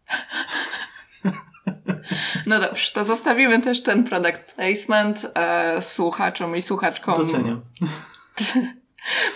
[2.46, 7.26] No dobrze, to zostawimy też ten product placement e, słuchaczom i słuchaczkom.
[7.26, 7.60] Doceniam.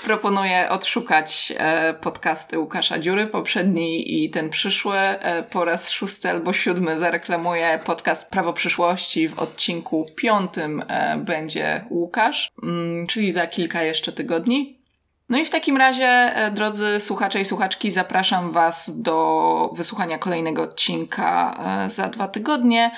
[0.05, 4.97] Proponuję odszukać e, podcasty Łukasza Dziury, poprzedni i ten przyszły.
[4.97, 9.29] E, po raz szósty albo siódmy zareklamuję podcast Prawo Przyszłości.
[9.29, 14.83] W odcinku piątym e, będzie Łukasz, mm, czyli za kilka jeszcze tygodni.
[15.29, 21.59] No i w takim razie, drodzy słuchacze i słuchaczki, zapraszam Was do wysłuchania kolejnego odcinka
[21.89, 22.91] za dwa tygodnie.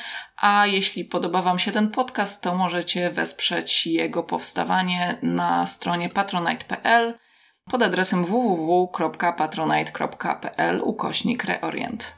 [0.44, 7.14] A jeśli podoba Wam się ten podcast, to możecie wesprzeć jego powstawanie na stronie patronite.pl
[7.70, 12.14] pod adresem www.patronite.pl ukośnik reorient.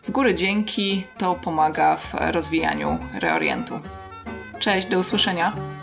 [0.00, 3.80] Z góry dzięki, to pomaga w rozwijaniu reorientu.
[4.58, 5.77] Cześć, do usłyszenia.